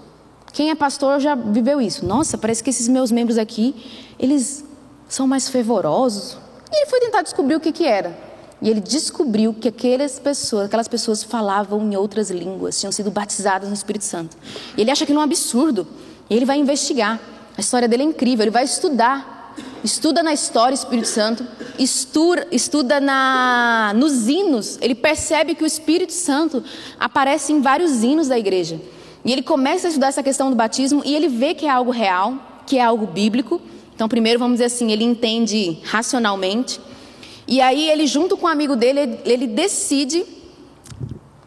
[0.51, 2.05] Quem é pastor já viveu isso.
[2.05, 3.75] Nossa, parece que esses meus membros aqui,
[4.19, 4.65] eles
[5.07, 6.37] são mais fervorosos.
[6.71, 8.17] E ele foi tentar descobrir o que, que era.
[8.61, 13.69] E ele descobriu que aquelas pessoas, aquelas pessoas falavam em outras línguas, tinham sido batizadas
[13.69, 14.35] no Espírito Santo.
[14.75, 15.87] E ele acha que não é um absurdo.
[16.29, 17.19] E ele vai investigar.
[17.55, 18.43] A história dele é incrível.
[18.43, 19.36] Ele vai estudar
[19.83, 21.45] estuda na história o Espírito Santo,
[21.79, 26.63] estuda, estuda na, nos hinos, ele percebe que o Espírito Santo
[26.99, 28.79] aparece em vários hinos da igreja.
[29.23, 31.91] E ele começa a estudar essa questão do batismo e ele vê que é algo
[31.91, 33.61] real, que é algo bíblico.
[33.93, 36.79] Então, primeiro, vamos dizer assim, ele entende racionalmente.
[37.47, 40.23] E aí, ele, junto com um amigo dele, ele, decide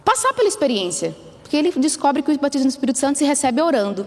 [0.05, 1.17] passar pela experiência.
[1.43, 4.07] Porque ele descobre que o batismo no Espírito Santo se recebe orando.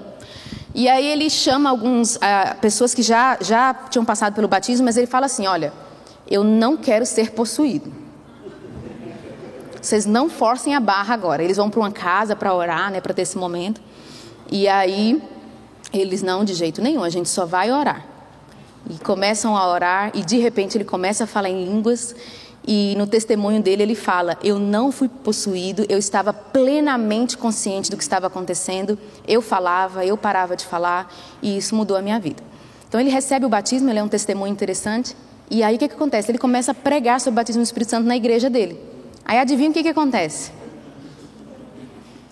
[0.74, 4.98] E aí ele chama algumas ah, pessoas que já, já tinham passado pelo batismo, mas
[4.98, 5.72] ele fala assim: olha,
[6.30, 7.94] eu não quero ser possuído.
[9.80, 11.44] Vocês não forcem a barra agora.
[11.44, 13.82] Eles vão para uma casa para orar, né, para ter esse momento.
[14.50, 15.22] E aí
[15.92, 18.06] eles não, de jeito nenhum, a gente só vai orar.
[18.90, 22.16] E começam a orar e de repente ele começa a falar em línguas
[22.66, 27.98] e no testemunho dele ele fala: Eu não fui possuído, eu estava plenamente consciente do
[27.98, 28.98] que estava acontecendo,
[29.28, 32.42] eu falava, eu parava de falar e isso mudou a minha vida.
[32.88, 35.16] Então ele recebe o batismo, ele é um testemunho interessante.
[35.50, 36.32] E aí o que, que acontece?
[36.32, 38.80] Ele começa a pregar sobre o batismo do Espírito Santo na igreja dele.
[39.26, 40.52] Aí adivinha o que, que acontece?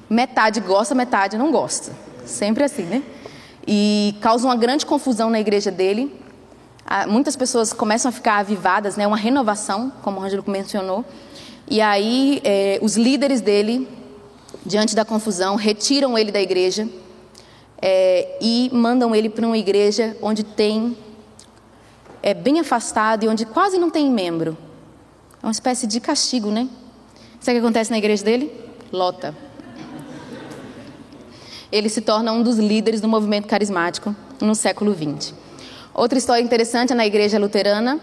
[0.09, 1.91] Metade gosta, metade não gosta.
[2.25, 3.03] Sempre assim, né?
[3.67, 6.11] E causa uma grande confusão na igreja dele
[7.07, 9.07] muitas pessoas começam a ficar avivadas, né?
[9.07, 11.05] Uma renovação, como o Ângelo mencionou.
[11.69, 13.87] E aí é, os líderes dele,
[14.65, 16.87] diante da confusão, retiram ele da igreja
[17.81, 20.97] é, e mandam ele para uma igreja onde tem
[22.23, 24.55] é bem afastado e onde quase não tem membro.
[25.41, 26.69] É uma espécie de castigo, né?
[27.39, 28.51] Sabe o que acontece na igreja dele?
[28.91, 29.35] Lota.
[31.71, 35.33] Ele se torna um dos líderes do movimento carismático no século XX.
[35.93, 37.99] Outra história interessante é na igreja luterana,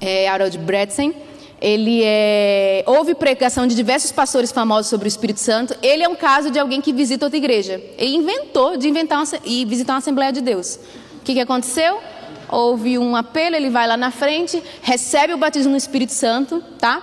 [0.00, 1.14] é, Harold Bredsen.
[1.60, 5.76] Ele é, houve pregação de diversos pastores famosos sobre o Espírito Santo.
[5.80, 7.80] Ele é um caso de alguém que visita outra igreja.
[7.96, 10.78] Ele inventou de inventar uma, e visitar uma Assembleia de Deus.
[11.16, 12.00] O que, que aconteceu?
[12.48, 17.00] Houve um apelo, ele vai lá na frente, recebe o batismo no Espírito Santo, tá?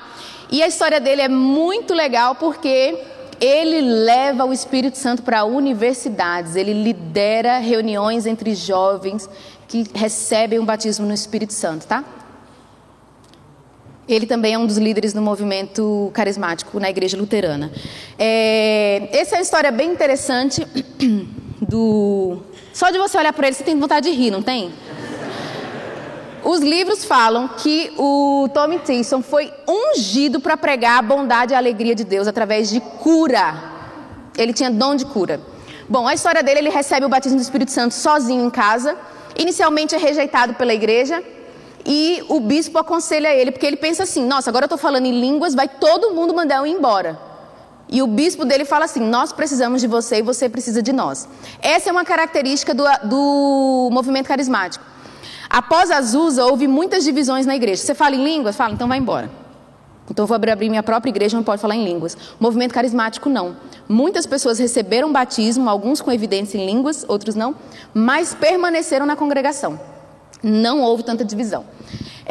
[0.52, 3.00] E a história dele é muito legal porque
[3.40, 9.30] ele leva o Espírito Santo para universidades, ele lidera reuniões entre jovens
[9.70, 12.04] que recebem o batismo no Espírito Santo, tá?
[14.08, 17.72] Ele também é um dos líderes do movimento carismático na igreja luterana.
[18.18, 20.66] É, essa é uma história bem interessante
[21.62, 22.42] do.
[22.74, 24.74] Só de você olhar para ele, você tem vontade de rir, não tem?
[26.44, 31.60] Os livros falam que o Tommy Tyson foi ungido para pregar a bondade e a
[31.60, 33.54] alegria de Deus através de cura.
[34.36, 35.40] Ele tinha dom de cura.
[35.88, 38.98] Bom, a história dele, ele recebe o batismo do Espírito Santo sozinho em casa.
[39.40, 41.24] Inicialmente é rejeitado pela igreja,
[41.86, 45.20] e o bispo aconselha ele, porque ele pensa assim: nossa, agora eu estou falando em
[45.20, 47.18] línguas, vai todo mundo mandar eu ir embora.
[47.92, 51.28] E o bispo dele fala assim: nós precisamos de você e você precisa de nós.
[51.62, 54.84] Essa é uma característica do, do movimento carismático.
[55.50, 57.82] Após Azusa, houve muitas divisões na igreja.
[57.82, 58.56] Você fala em línguas?
[58.56, 59.32] Fala, então vai embora.
[60.10, 62.18] Então eu vou abrir minha própria igreja, não pode falar em línguas.
[62.40, 63.56] Movimento carismático não.
[63.88, 67.56] Muitas pessoas receberam batismo, alguns com evidência em línguas, outros não,
[67.94, 69.80] mas permaneceram na congregação.
[70.42, 71.66] Não houve tanta divisão.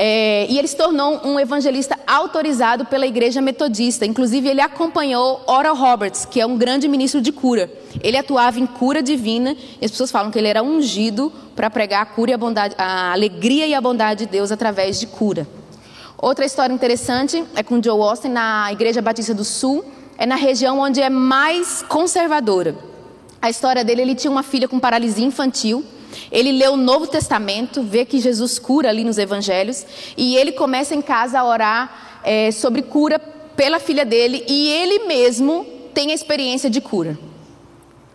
[0.01, 4.07] É, e ele se tornou um evangelista autorizado pela igreja metodista.
[4.07, 7.69] Inclusive, ele acompanhou Oral Roberts, que é um grande ministro de cura.
[8.01, 12.03] Ele atuava em cura divina e as pessoas falam que ele era ungido para pregar
[12.03, 15.49] a cura e a bondade, a alegria e a bondade de Deus através de cura.
[16.21, 19.85] Outra história interessante é com Joe Austin na Igreja Batista do Sul,
[20.17, 22.75] é na região onde é mais conservadora.
[23.41, 25.85] A história dele, ele tinha uma filha com paralisia infantil
[26.31, 29.85] ele lê o Novo Testamento, vê que Jesus cura ali nos Evangelhos,
[30.17, 35.07] e ele começa em casa a orar é, sobre cura pela filha dele, e ele
[35.07, 37.19] mesmo tem a experiência de cura.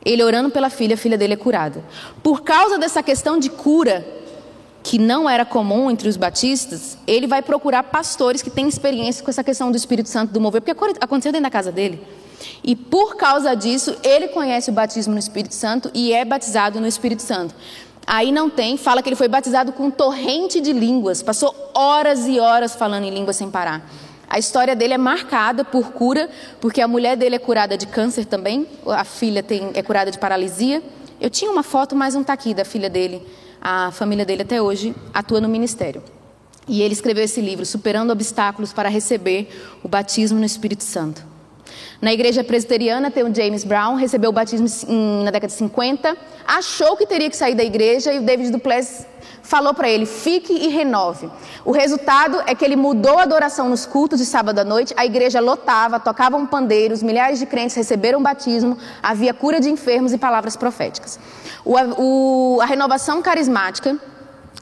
[0.06, 1.84] Ele orando pela filha, a filha dele é curada.
[2.22, 4.06] Por causa dessa questão de cura,
[4.84, 9.32] que não era comum entre os batistas, ele vai procurar pastores que têm experiência com
[9.32, 12.06] essa questão do Espírito Santo do mover, porque aconteceu dentro da casa dele.
[12.62, 16.88] E por causa disso, ele conhece o batismo no Espírito Santo e é batizado no
[16.88, 17.56] Espírito Santo.
[18.06, 22.38] Aí não tem, fala que ele foi batizado com torrente de línguas, passou horas e
[22.38, 23.90] horas falando em línguas sem parar.
[24.30, 26.30] A história dele é marcada por cura,
[26.60, 30.20] porque a mulher dele é curada de câncer também, a filha tem, é curada de
[30.20, 30.84] paralisia.
[31.22, 33.26] Eu tinha uma foto, mas não está aqui, da filha dele.
[33.66, 36.03] A família dele até hoje atua no ministério.
[36.68, 39.47] E ele escreveu esse livro, Superando Obstáculos para Receber
[39.82, 41.24] o Batismo no Espírito Santo.
[42.01, 44.68] Na igreja presbiteriana tem o James Brown, recebeu o batismo
[45.24, 49.05] na década de 50, achou que teria que sair da igreja e o David Duplessis
[49.44, 51.30] falou para ele: fique e renove.
[51.64, 55.06] O resultado é que ele mudou a adoração nos cultos de sábado à noite, a
[55.06, 60.56] igreja lotava, tocavam pandeiros, milhares de crentes receberam batismo, havia cura de enfermos e palavras
[60.56, 61.20] proféticas.
[61.64, 64.00] O, o, a renovação carismática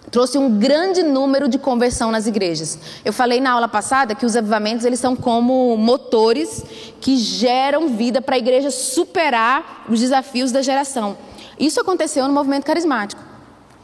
[0.09, 2.77] trouxe um grande número de conversão nas igrejas.
[3.05, 6.63] Eu falei na aula passada que os avivamentos eles são como motores
[6.99, 11.17] que geram vida para a igreja superar os desafios da geração.
[11.57, 13.30] Isso aconteceu no movimento carismático.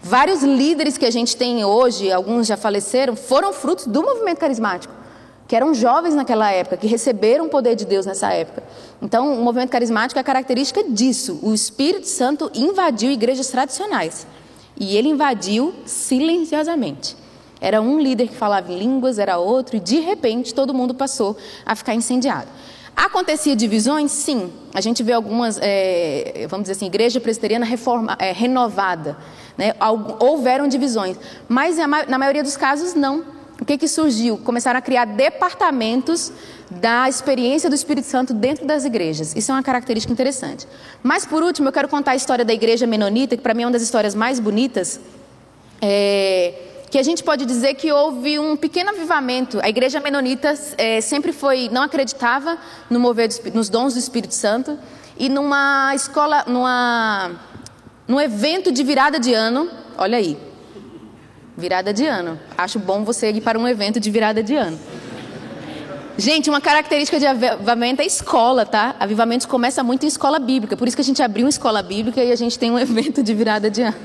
[0.02, 4.94] Vários líderes que a gente tem hoje, alguns já faleceram, foram frutos do movimento carismático,
[5.48, 8.64] que eram jovens naquela época, que receberam o poder de Deus nessa época.
[9.02, 11.40] Então, o movimento carismático é característica disso.
[11.42, 14.26] O Espírito Santo invadiu igrejas tradicionais.
[14.80, 17.16] E ele invadiu silenciosamente.
[17.60, 21.36] Era um líder que falava em línguas, era outro, e de repente todo mundo passou
[21.66, 22.48] a ficar incendiado.
[22.96, 24.12] Acontecia divisões?
[24.12, 24.52] Sim.
[24.74, 29.18] A gente vê algumas, é, vamos dizer assim, igreja presbiteriana reforma, é, renovada.
[29.58, 29.74] Né?
[30.20, 31.18] Houveram divisões.
[31.48, 33.38] Mas na maioria dos casos, não.
[33.60, 34.38] O que, que surgiu?
[34.38, 36.32] Começaram a criar departamentos
[36.70, 39.36] da experiência do Espírito Santo dentro das igrejas.
[39.36, 40.68] Isso é uma característica interessante.
[41.02, 43.66] Mas, por último, eu quero contar a história da igreja menonita, que para mim é
[43.66, 45.00] uma das histórias mais bonitas.
[45.82, 46.54] É,
[46.90, 49.60] que a gente pode dizer que houve um pequeno avivamento.
[49.62, 52.58] A igreja menonita é, sempre foi, não acreditava
[52.90, 54.78] no mover nos dons do Espírito Santo.
[55.18, 57.32] E numa escola, numa,
[58.08, 60.38] num evento de virada de ano, olha aí,
[61.58, 62.40] virada de ano.
[62.58, 64.80] Acho bom você ir para um evento de virada de ano.
[66.18, 68.96] Gente, uma característica de avivamento é escola, tá?
[69.00, 70.76] Avivamentos começa muito em escola bíblica.
[70.76, 73.22] Por isso que a gente abriu uma escola bíblica e a gente tem um evento
[73.22, 73.98] de virada de ano.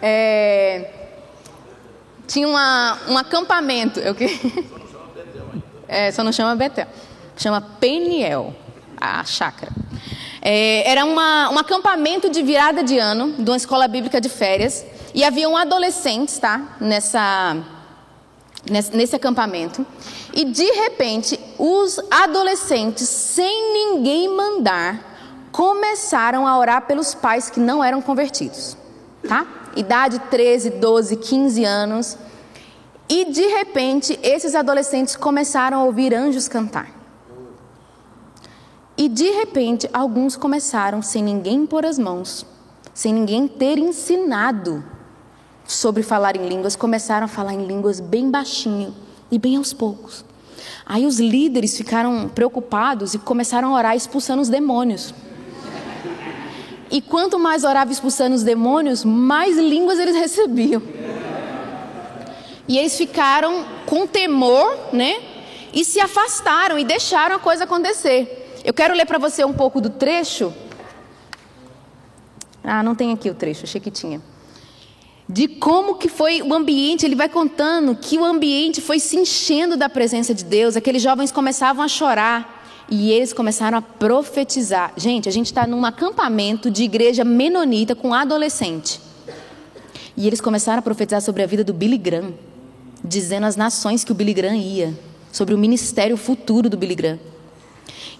[0.00, 0.90] É...
[2.26, 4.00] Tinha uma, um acampamento.
[4.00, 4.28] O quê?
[5.90, 6.86] É, só não chama Betel.
[7.34, 8.54] Chama Peniel,
[9.00, 9.72] a chácara.
[10.40, 14.84] É, era uma, um acampamento de virada de ano, de uma escola bíblica de férias.
[15.14, 16.76] E haviam adolescentes, tá?
[16.80, 17.56] Nessa
[18.70, 19.86] nesse acampamento.
[20.34, 27.82] E de repente, os adolescentes, sem ninguém mandar, começaram a orar pelos pais que não
[27.82, 28.76] eram convertidos,
[29.26, 29.46] tá?
[29.74, 32.18] Idade 13, 12, 15 anos.
[33.08, 36.97] E de repente, esses adolescentes começaram a ouvir anjos cantar.
[38.98, 42.44] E de repente, alguns começaram, sem ninguém pôr as mãos,
[42.92, 44.82] sem ninguém ter ensinado
[45.64, 48.92] sobre falar em línguas, começaram a falar em línguas bem baixinho
[49.30, 50.24] e bem aos poucos.
[50.84, 55.14] Aí os líderes ficaram preocupados e começaram a orar expulsando os demônios.
[56.90, 60.82] E quanto mais orava expulsando os demônios, mais línguas eles recebiam.
[62.66, 65.22] E eles ficaram com temor, né?
[65.72, 68.47] E se afastaram e deixaram a coisa acontecer.
[68.64, 70.52] Eu quero ler para você um pouco do trecho.
[72.62, 74.20] Ah, não tem aqui o trecho, achei que tinha.
[75.28, 79.76] De como que foi o ambiente, ele vai contando que o ambiente foi se enchendo
[79.76, 84.92] da presença de Deus, aqueles jovens começavam a chorar e eles começaram a profetizar.
[84.96, 89.00] Gente, a gente está num acampamento de igreja menonita com adolescente.
[90.16, 92.32] E eles começaram a profetizar sobre a vida do Billy Graham,
[93.04, 94.98] dizendo às nações que o Billy Graham ia,
[95.30, 97.18] sobre o ministério futuro do Billy Graham.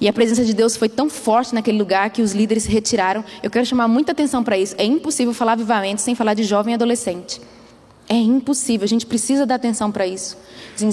[0.01, 3.25] E a presença de Deus foi tão forte naquele lugar que os líderes se retiraram.
[3.43, 4.75] Eu quero chamar muita atenção para isso.
[4.79, 7.41] É impossível falar avivamento sem falar de jovem e adolescente.
[8.09, 10.37] É impossível, a gente precisa dar atenção para isso.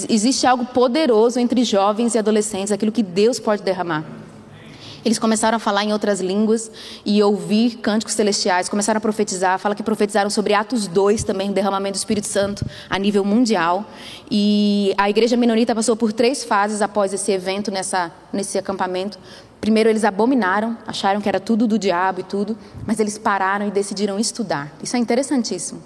[0.10, 4.04] Existe algo poderoso entre jovens e adolescentes, aquilo que Deus pode derramar.
[5.06, 6.72] Eles começaram a falar em outras línguas
[7.06, 9.60] e ouvir cânticos celestiais, começaram a profetizar.
[9.60, 13.86] Fala que profetizaram sobre Atos 2 também, o derramamento do Espírito Santo a nível mundial.
[14.32, 19.20] E a igreja menonita passou por três fases após esse evento, nessa, nesse acampamento.
[19.62, 23.72] Primeiro, eles abominaram, acharam que era tudo do diabo e tudo, mas eles pararam e
[23.72, 24.74] decidiram estudar.
[24.82, 25.84] Isso é interessantíssimo.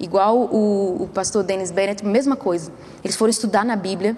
[0.00, 2.72] Igual o, o pastor Dennis Bennett, mesma coisa.
[3.04, 4.16] Eles foram estudar na Bíblia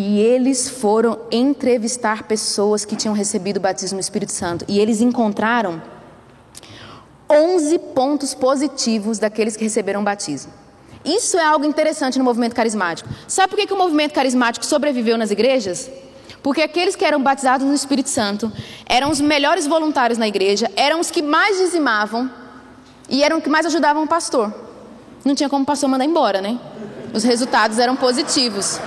[0.00, 4.64] e eles foram entrevistar pessoas que tinham recebido o batismo no Espírito Santo.
[4.68, 5.82] E eles encontraram
[7.28, 10.52] 11 pontos positivos daqueles que receberam o batismo.
[11.04, 13.08] Isso é algo interessante no movimento carismático.
[13.26, 15.90] Sabe por que, que o movimento carismático sobreviveu nas igrejas?
[16.44, 18.52] Porque aqueles que eram batizados no Espírito Santo
[18.86, 22.30] eram os melhores voluntários na igreja, eram os que mais dizimavam
[23.08, 24.54] e eram os que mais ajudavam o pastor.
[25.24, 26.56] Não tinha como o pastor mandar embora, né?
[27.12, 28.80] Os resultados eram positivos.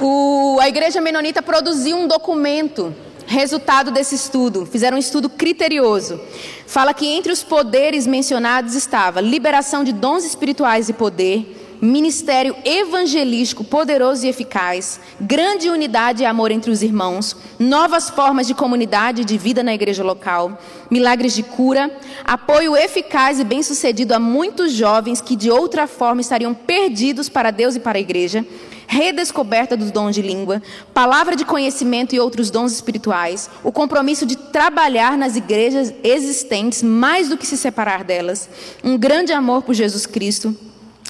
[0.00, 2.94] O, a igreja menonita produziu um documento,
[3.26, 4.66] resultado desse estudo.
[4.66, 6.20] Fizeram um estudo criterioso.
[6.66, 13.64] Fala que entre os poderes mencionados estava liberação de dons espirituais e poder, ministério evangelístico
[13.64, 19.24] poderoso e eficaz, grande unidade e amor entre os irmãos, novas formas de comunidade e
[19.24, 20.58] de vida na igreja local,
[20.90, 21.90] milagres de cura,
[22.24, 27.76] apoio eficaz e bem-sucedido a muitos jovens que de outra forma estariam perdidos para Deus
[27.76, 28.44] e para a igreja
[28.90, 30.60] redescoberta dos dons de língua,
[30.92, 37.28] palavra de conhecimento e outros dons espirituais, o compromisso de trabalhar nas igrejas existentes mais
[37.28, 38.50] do que se separar delas,
[38.82, 40.56] um grande amor por Jesus Cristo,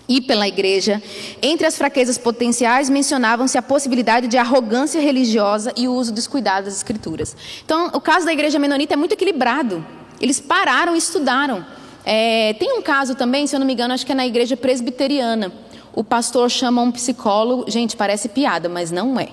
[0.07, 1.01] e pela igreja.
[1.41, 6.75] Entre as fraquezas potenciais mencionavam-se a possibilidade de arrogância religiosa e o uso descuidado das
[6.75, 7.37] escrituras.
[7.65, 9.87] Então, o caso da igreja menonita é muito equilibrado.
[10.21, 11.65] Eles pararam e estudaram.
[12.05, 14.57] É, tem um caso também, se eu não me engano, acho que é na igreja
[14.57, 15.53] presbiteriana
[15.93, 19.31] o pastor chama um psicólogo, gente, parece piada, mas não é.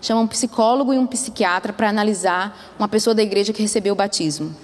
[0.00, 3.96] Chama um psicólogo e um psiquiatra para analisar uma pessoa da igreja que recebeu o
[3.96, 4.54] batismo.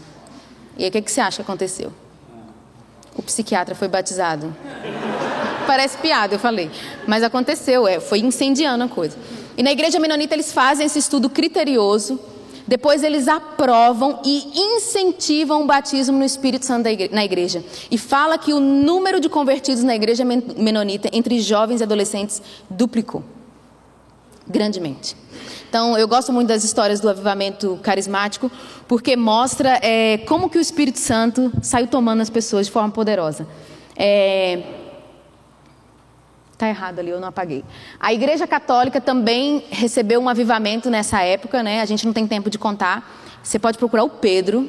[0.78, 1.92] E aí, o que, que você acha que aconteceu?
[3.14, 4.54] O psiquiatra foi batizado.
[5.66, 6.70] Parece piada, eu falei.
[7.06, 9.16] Mas aconteceu, é, foi incendiando a coisa.
[9.56, 12.20] E na igreja menonita eles fazem esse estudo criterioso
[12.66, 17.64] depois eles aprovam e incentivam o batismo no Espírito Santo na igreja.
[17.90, 23.22] E fala que o número de convertidos na igreja menonita entre jovens e adolescentes duplicou
[24.48, 25.16] grandemente.
[25.68, 28.50] Então, eu gosto muito das histórias do avivamento carismático,
[28.86, 33.46] porque mostra é, como que o Espírito Santo saiu tomando as pessoas de forma poderosa.
[33.96, 34.62] É,
[36.56, 37.62] Está errado ali, eu não apaguei.
[38.00, 41.82] A Igreja Católica também recebeu um avivamento nessa época, né?
[41.82, 43.06] A gente não tem tempo de contar.
[43.42, 44.66] Você pode procurar o Pedro.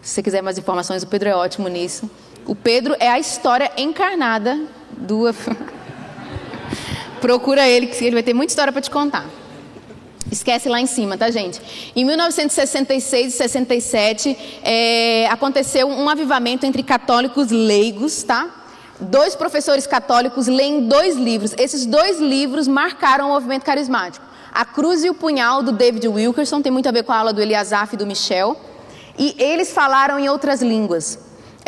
[0.00, 2.08] Se você quiser mais informações, o Pedro é ótimo nisso.
[2.46, 4.56] O Pedro é a história encarnada
[4.96, 5.24] do.
[7.20, 9.26] Procura ele, que ele vai ter muita história para te contar.
[10.30, 11.60] Esquece lá em cima, tá, gente?
[11.96, 18.57] Em 1966 e 67, é, aconteceu um avivamento entre católicos leigos, tá?
[19.00, 21.54] Dois professores católicos leem dois livros.
[21.58, 24.24] Esses dois livros marcaram o movimento carismático.
[24.52, 27.32] A Cruz e o Punhal, do David Wilkerson, tem muito a ver com a aula
[27.32, 28.56] do Eliasaf e do Michel.
[29.16, 31.18] E eles falaram em outras línguas.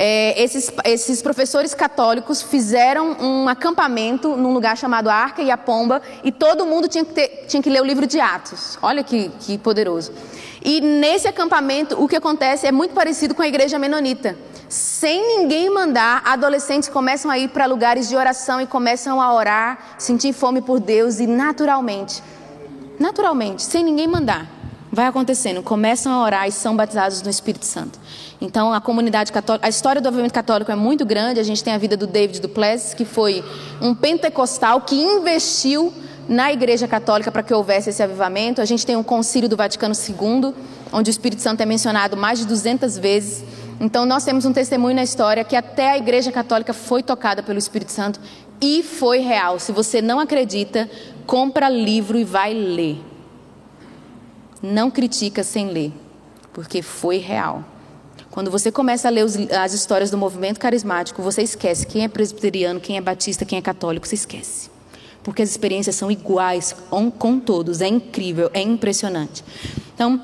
[0.03, 6.01] é, esses, esses professores católicos fizeram um acampamento num lugar chamado Arca e a Pomba
[6.25, 8.79] e todo mundo tinha que, ter, tinha que ler o livro de Atos.
[8.81, 10.11] Olha que, que poderoso.
[10.63, 14.37] E nesse acampamento, o que acontece é muito parecido com a igreja menonita.
[14.69, 19.97] Sem ninguém mandar, adolescentes começam a ir para lugares de oração e começam a orar,
[19.99, 22.23] sentir fome por Deus e naturalmente,
[22.99, 24.47] naturalmente, sem ninguém mandar,
[24.93, 25.63] vai acontecendo.
[25.63, 27.99] Começam a orar e são batizados no Espírito Santo.
[28.41, 31.41] Então, a comunidade católica, a história do movimento católico é muito grande.
[31.41, 33.45] A gente tem a vida do David Duplessis, que foi
[33.81, 35.93] um pentecostal que investiu
[36.31, 38.61] na Igreja Católica para que houvesse esse avivamento.
[38.61, 40.55] A gente tem o Concílio do Vaticano II,
[40.93, 43.43] onde o Espírito Santo é mencionado mais de 200 vezes.
[43.81, 47.59] Então, nós temos um testemunho na história que até a Igreja Católica foi tocada pelo
[47.59, 48.21] Espírito Santo
[48.61, 49.59] e foi real.
[49.59, 50.89] Se você não acredita,
[51.27, 53.03] compra livro e vai ler.
[54.63, 55.93] Não critica sem ler,
[56.53, 57.65] porque foi real.
[58.31, 62.09] Quando você começa a ler os, as histórias do movimento carismático, você esquece quem é
[62.09, 64.70] presbiteriano, quem é batista, quem é católico, você esquece
[65.23, 66.75] porque as experiências são iguais
[67.19, 67.81] com todos.
[67.81, 69.45] É incrível, é impressionante.
[69.95, 70.21] Então,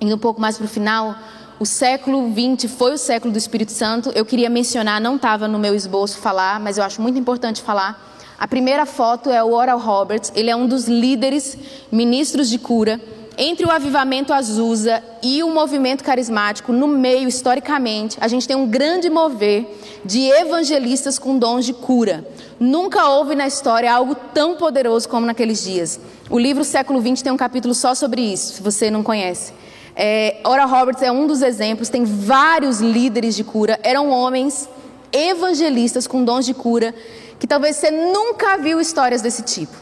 [0.00, 1.16] indo um pouco mais para o final,
[1.58, 4.10] o século XX foi o século do Espírito Santo.
[4.14, 8.14] Eu queria mencionar, não estava no meu esboço falar, mas eu acho muito importante falar.
[8.38, 10.30] A primeira foto é o Oral Roberts.
[10.34, 11.56] Ele é um dos líderes
[11.90, 13.00] ministros de cura
[13.38, 18.66] entre o avivamento Azusa e o movimento carismático, no meio, historicamente, a gente tem um
[18.66, 19.66] grande mover
[20.04, 22.26] de evangelistas com dons de cura.
[22.58, 26.00] Nunca houve na história algo tão poderoso como naqueles dias.
[26.30, 29.52] O livro Século XX tem um capítulo só sobre isso, se você não conhece.
[29.94, 34.68] É, Ora Roberts é um dos exemplos, tem vários líderes de cura, eram homens
[35.12, 36.94] evangelistas com dons de cura,
[37.38, 39.74] que talvez você nunca viu histórias desse tipo.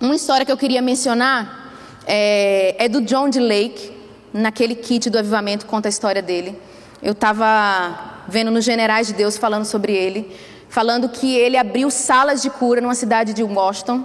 [0.00, 1.63] Uma história que eu queria mencionar
[2.06, 3.40] é, é do John D.
[3.40, 3.92] Lake,
[4.32, 6.58] naquele kit do avivamento, conta a história dele.
[7.02, 10.30] Eu estava vendo nos Generais de Deus falando sobre ele,
[10.68, 14.04] falando que ele abriu salas de cura numa cidade de Washington.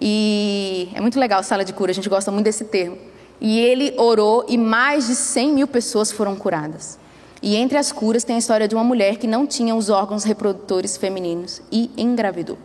[0.00, 2.96] E é muito legal sala de cura, a gente gosta muito desse termo.
[3.40, 6.98] E ele orou e mais de 100 mil pessoas foram curadas.
[7.40, 10.24] E entre as curas tem a história de uma mulher que não tinha os órgãos
[10.24, 12.58] reprodutores femininos e engravidou.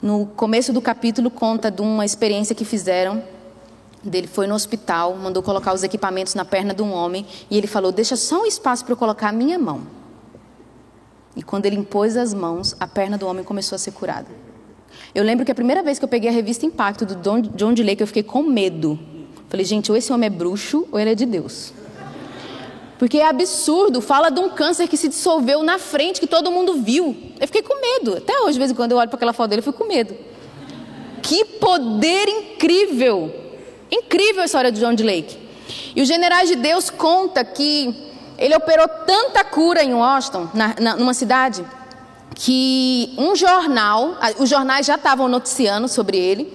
[0.00, 3.22] No começo do capítulo conta de uma experiência que fizeram.
[4.04, 7.66] Ele foi no hospital, mandou colocar os equipamentos na perna de um homem e ele
[7.66, 9.82] falou: "Deixa só um espaço para eu colocar a minha mão".
[11.34, 14.28] E quando ele impôs as mãos, a perna do homem começou a ser curada.
[15.14, 17.82] Eu lembro que a primeira vez que eu peguei a revista Impacto do John D.
[17.82, 18.98] Lake, eu fiquei com medo.
[19.48, 21.72] Falei, gente, ou esse homem é bruxo ou ele é de Deus.
[22.98, 26.74] Porque é absurdo, fala de um câncer que se dissolveu na frente, que todo mundo
[26.74, 27.16] viu.
[27.38, 28.16] Eu fiquei com medo.
[28.16, 29.84] Até hoje, de vez em quando, eu olho para aquela foto dele, eu fico com
[29.84, 30.16] medo.
[31.22, 33.32] Que poder incrível!
[33.90, 35.38] Incrível a história de John de Lake.
[35.94, 37.94] E os generais de Deus conta que
[38.36, 41.64] ele operou tanta cura em Washington, na, na, numa cidade,
[42.34, 46.52] que um jornal, os jornais já estavam noticiando sobre ele,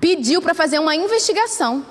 [0.00, 1.84] pediu para fazer uma investigação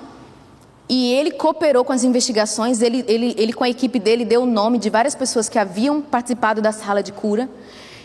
[0.88, 4.46] e ele cooperou com as investigações, ele, ele, ele com a equipe dele deu o
[4.46, 7.48] nome de várias pessoas que haviam participado da sala de cura.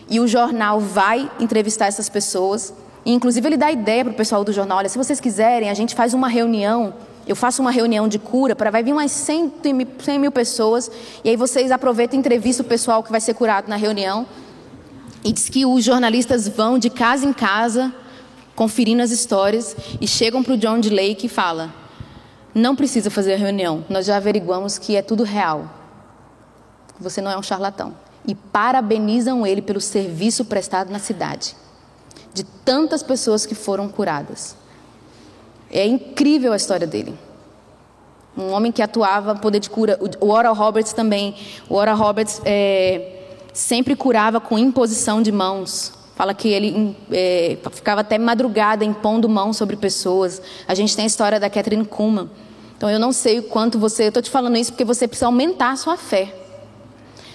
[0.09, 2.73] E o jornal vai entrevistar essas pessoas.
[3.05, 5.73] E, inclusive, ele dá ideia para o pessoal do jornal: olha, se vocês quiserem, a
[5.75, 6.93] gente faz uma reunião.
[7.27, 10.89] Eu faço uma reunião de cura para vai vir umas 100 mil, 100 mil pessoas.
[11.23, 14.25] E aí vocês aproveitam e entrevistam o pessoal que vai ser curado na reunião.
[15.23, 17.93] E diz que os jornalistas vão de casa em casa,
[18.55, 21.71] conferindo as histórias, e chegam para o John de Lake e falam:
[22.53, 25.69] não precisa fazer a reunião, nós já averiguamos que é tudo real.
[26.99, 27.95] Você não é um charlatão.
[28.25, 31.55] E parabenizam ele pelo serviço prestado na cidade,
[32.33, 34.55] de tantas pessoas que foram curadas.
[35.71, 37.17] É incrível a história dele.
[38.37, 39.99] Um homem que atuava poder de cura.
[40.19, 41.35] O Oral Roberts também.
[41.69, 43.19] O Oral Roberts é,
[43.53, 45.93] sempre curava com imposição de mãos.
[46.21, 50.39] Fala que ele é, ficava até madrugada impondo mão sobre pessoas.
[50.67, 52.29] A gente tem a história da Catherine Kuhlman.
[52.77, 54.03] Então eu não sei o quanto você.
[54.03, 56.31] Eu estou te falando isso porque você precisa aumentar a sua fé.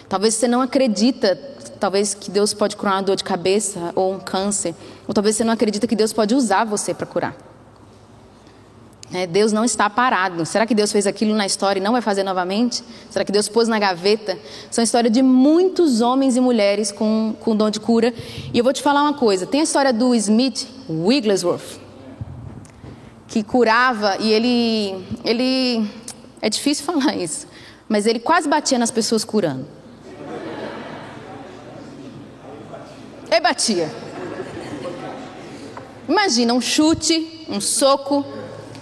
[0.09, 1.34] Talvez você não acredita,
[1.80, 4.72] talvez que Deus pode curar uma dor de cabeça ou um câncer,
[5.09, 7.37] ou talvez você não acredita que Deus pode usar você para curar.
[9.13, 10.45] É, Deus não está parado.
[10.45, 12.83] Será que Deus fez aquilo na história e não vai fazer novamente?
[13.09, 14.37] Será que Deus pôs na gaveta?
[14.71, 18.13] São histórias de muitos homens e mulheres com, com dom de cura.
[18.53, 21.79] E eu vou te falar uma coisa: tem a história do Smith Wigglesworth,
[23.29, 25.07] que curava e ele.
[25.25, 25.89] ele
[26.43, 27.47] é difícil falar isso,
[27.89, 29.67] mas ele quase batia nas pessoas curando.
[33.31, 33.89] Ele batia.
[36.09, 38.25] Imagina um chute, um soco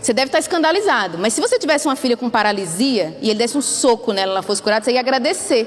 [0.05, 1.17] Você deve estar escandalizado.
[1.17, 4.43] Mas se você tivesse uma filha com paralisia e ele desse um soco nela, ela
[4.43, 5.67] fosse curada, você ia agradecer.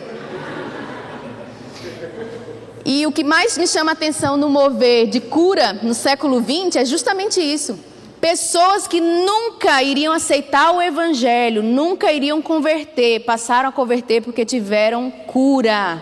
[2.86, 6.76] E o que mais me chama a atenção no mover de cura no século XX
[6.76, 7.80] é justamente isso.
[8.22, 15.10] Pessoas que nunca iriam aceitar o evangelho, nunca iriam converter, passaram a converter porque tiveram
[15.10, 16.00] cura.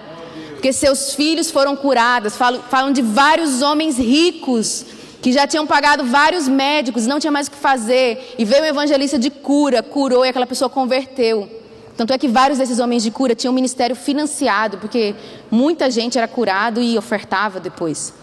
[0.51, 2.35] Porque seus filhos foram curados.
[2.35, 4.85] Falam, falam de vários homens ricos
[5.25, 8.35] que já tinham pagado vários médicos, não tinha mais o que fazer.
[8.37, 11.49] E veio um evangelista de cura, curou e aquela pessoa converteu.
[11.97, 15.15] Tanto é que vários desses homens de cura tinham um ministério financiado, porque
[15.49, 18.13] muita gente era curado e ofertava depois.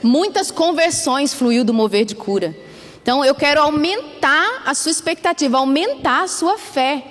[0.00, 2.56] Muitas conversões fluiu do mover de cura.
[3.02, 7.02] Então eu quero aumentar a sua expectativa, aumentar a sua fé.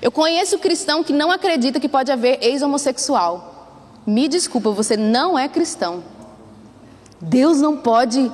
[0.00, 3.98] Eu conheço cristão que não acredita que pode haver ex-homossexual.
[4.06, 6.04] Me desculpa, você não é cristão.
[7.22, 8.30] Deus não pode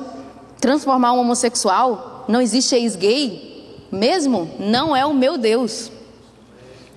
[0.59, 2.25] transformar um homossexual.
[2.27, 3.87] Não existe ex-gay.
[3.93, 5.93] Mesmo não é o meu Deus.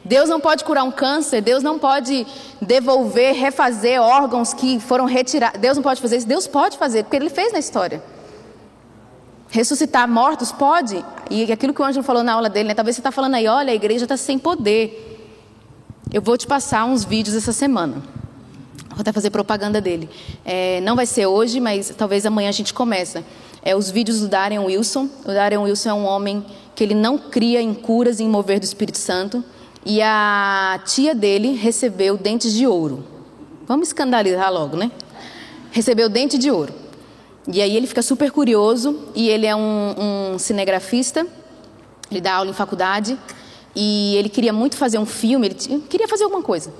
[0.04, 2.26] Deus não pode curar um câncer, Deus não pode
[2.60, 5.62] devolver, refazer órgãos que foram retirados.
[5.62, 8.02] Deus não pode fazer isso, Deus pode fazer, porque Ele fez na história.
[9.50, 12.74] Ressuscitar mortos pode, e aquilo que o Ângelo falou na aula dele, né?
[12.74, 15.20] talvez você está falando aí, olha, a igreja está sem poder.
[16.12, 18.02] Eu vou te passar uns vídeos essa semana.
[19.02, 20.08] Vou até fazer propaganda dele.
[20.45, 23.24] É, não vai ser hoje, mas talvez amanhã a gente começa.
[23.64, 25.10] É os vídeos do Darren Wilson.
[25.26, 26.45] O Darren Wilson é um homem
[26.76, 29.43] que ele não cria em curas e em mover do Espírito Santo.
[29.84, 33.04] E a tia dele recebeu dentes de ouro.
[33.66, 34.91] Vamos escandalizar logo, né?
[35.72, 36.72] Recebeu dente de ouro.
[37.52, 39.95] E aí ele fica super curioso e ele é um,
[40.36, 41.26] um cinegrafista.
[42.12, 43.18] Ele dá aula em faculdade
[43.76, 45.47] e ele queria muito fazer um filme.
[45.47, 46.72] Ele queria fazer alguma coisa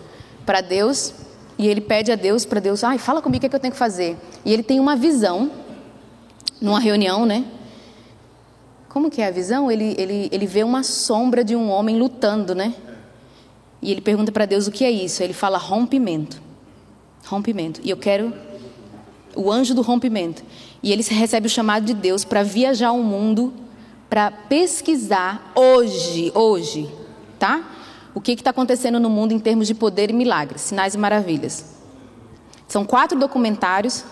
[0.46, 1.16] para Deus
[1.62, 3.60] e ele pede a Deus para Deus, ai, fala comigo o que, é que eu
[3.60, 4.18] tenho que fazer.
[4.44, 5.52] E ele tem uma visão
[6.60, 7.46] numa reunião, né?
[8.90, 9.70] Como que é a visão?
[9.70, 12.74] Ele, ele, ele vê uma sombra de um homem lutando, né?
[13.80, 15.22] E ele pergunta para Deus o que é isso.
[15.22, 16.42] Ele fala rompimento.
[17.28, 17.80] Rompimento.
[17.84, 18.34] E eu quero
[19.36, 20.42] o anjo do rompimento.
[20.82, 23.54] E ele recebe o chamado de Deus para viajar ao mundo,
[24.10, 26.90] para pesquisar hoje, hoje,
[27.38, 27.64] tá?
[28.14, 31.66] O que está acontecendo no mundo em termos de poder e milagres, sinais e maravilhas.
[32.68, 34.04] São quatro documentários.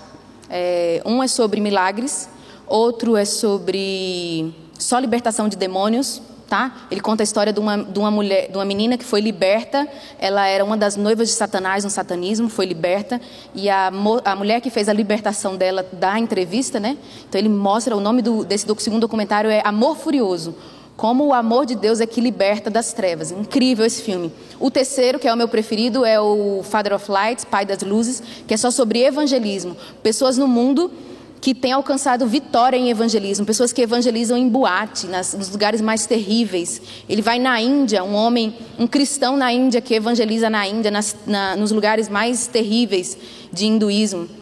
[0.50, 2.28] É, um é sobre milagres,
[2.66, 6.76] outro é sobre só libertação de demônios, Tá?
[6.90, 9.88] Ele conta a história de uma, de uma mulher, de uma menina que foi liberta.
[10.18, 13.22] Ela era uma das noivas de Satanás no satanismo, foi liberta.
[13.54, 13.92] E a,
[14.26, 16.98] a mulher que fez a libertação dela dá a entrevista, né?
[17.30, 20.56] Então ele mostra o nome do, desse segundo documentário é Amor Furioso.
[21.00, 23.32] Como o amor de Deus é que liberta das trevas.
[23.32, 24.34] Incrível esse filme.
[24.60, 28.22] O terceiro, que é o meu preferido, é o Father of Lights, Pai das Luzes,
[28.46, 29.78] que é só sobre evangelismo.
[30.04, 30.92] Pessoas no mundo
[31.40, 36.06] que têm alcançado vitória em evangelismo, pessoas que evangelizam em boate, nas, nos lugares mais
[36.06, 36.82] terríveis.
[37.08, 41.16] Ele vai na Índia, um homem, um cristão na Índia que evangeliza na Índia, nas,
[41.26, 43.18] na, nos lugares mais terríveis
[43.54, 44.39] de hinduísmo.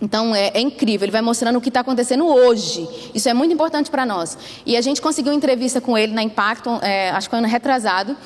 [0.00, 2.88] Então é, é, incrível, ele vai mostrando o que está acontecendo hoje.
[3.14, 4.36] Isso é muito importante para nós.
[4.64, 7.48] E a gente conseguiu uma entrevista com ele na Impacto, é, acho que foi ano
[7.48, 8.16] retrasado.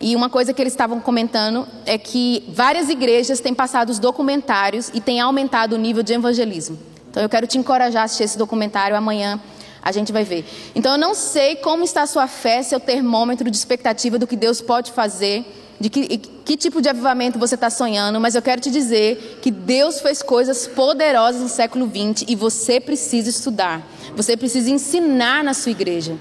[0.00, 4.90] E uma coisa que eles estavam comentando é que várias igrejas têm passado os documentários
[4.94, 6.78] e têm aumentado o nível de evangelismo.
[7.10, 9.40] Então eu quero te encorajar a assistir esse documentário amanhã.
[9.82, 10.44] A gente vai ver.
[10.74, 14.36] Então eu não sei como está a sua fé, seu termômetro de expectativa do que
[14.36, 15.44] Deus pode fazer,
[15.80, 19.50] de que, que tipo de avivamento você está sonhando, mas eu quero te dizer que
[19.50, 23.86] Deus fez coisas poderosas no século XX e você precisa estudar.
[24.16, 26.16] Você precisa ensinar na sua igreja.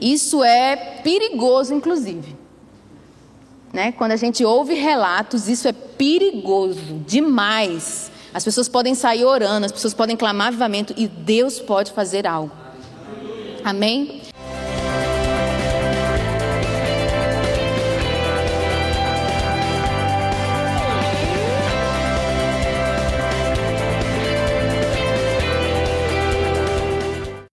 [0.00, 2.36] Isso é perigoso, inclusive.
[3.72, 3.92] Né?
[3.92, 8.10] Quando a gente ouve relatos, isso é perigoso demais.
[8.34, 12.52] As pessoas podem sair orando, as pessoas podem clamar avivamento e Deus pode fazer algo.
[13.64, 14.25] Amém?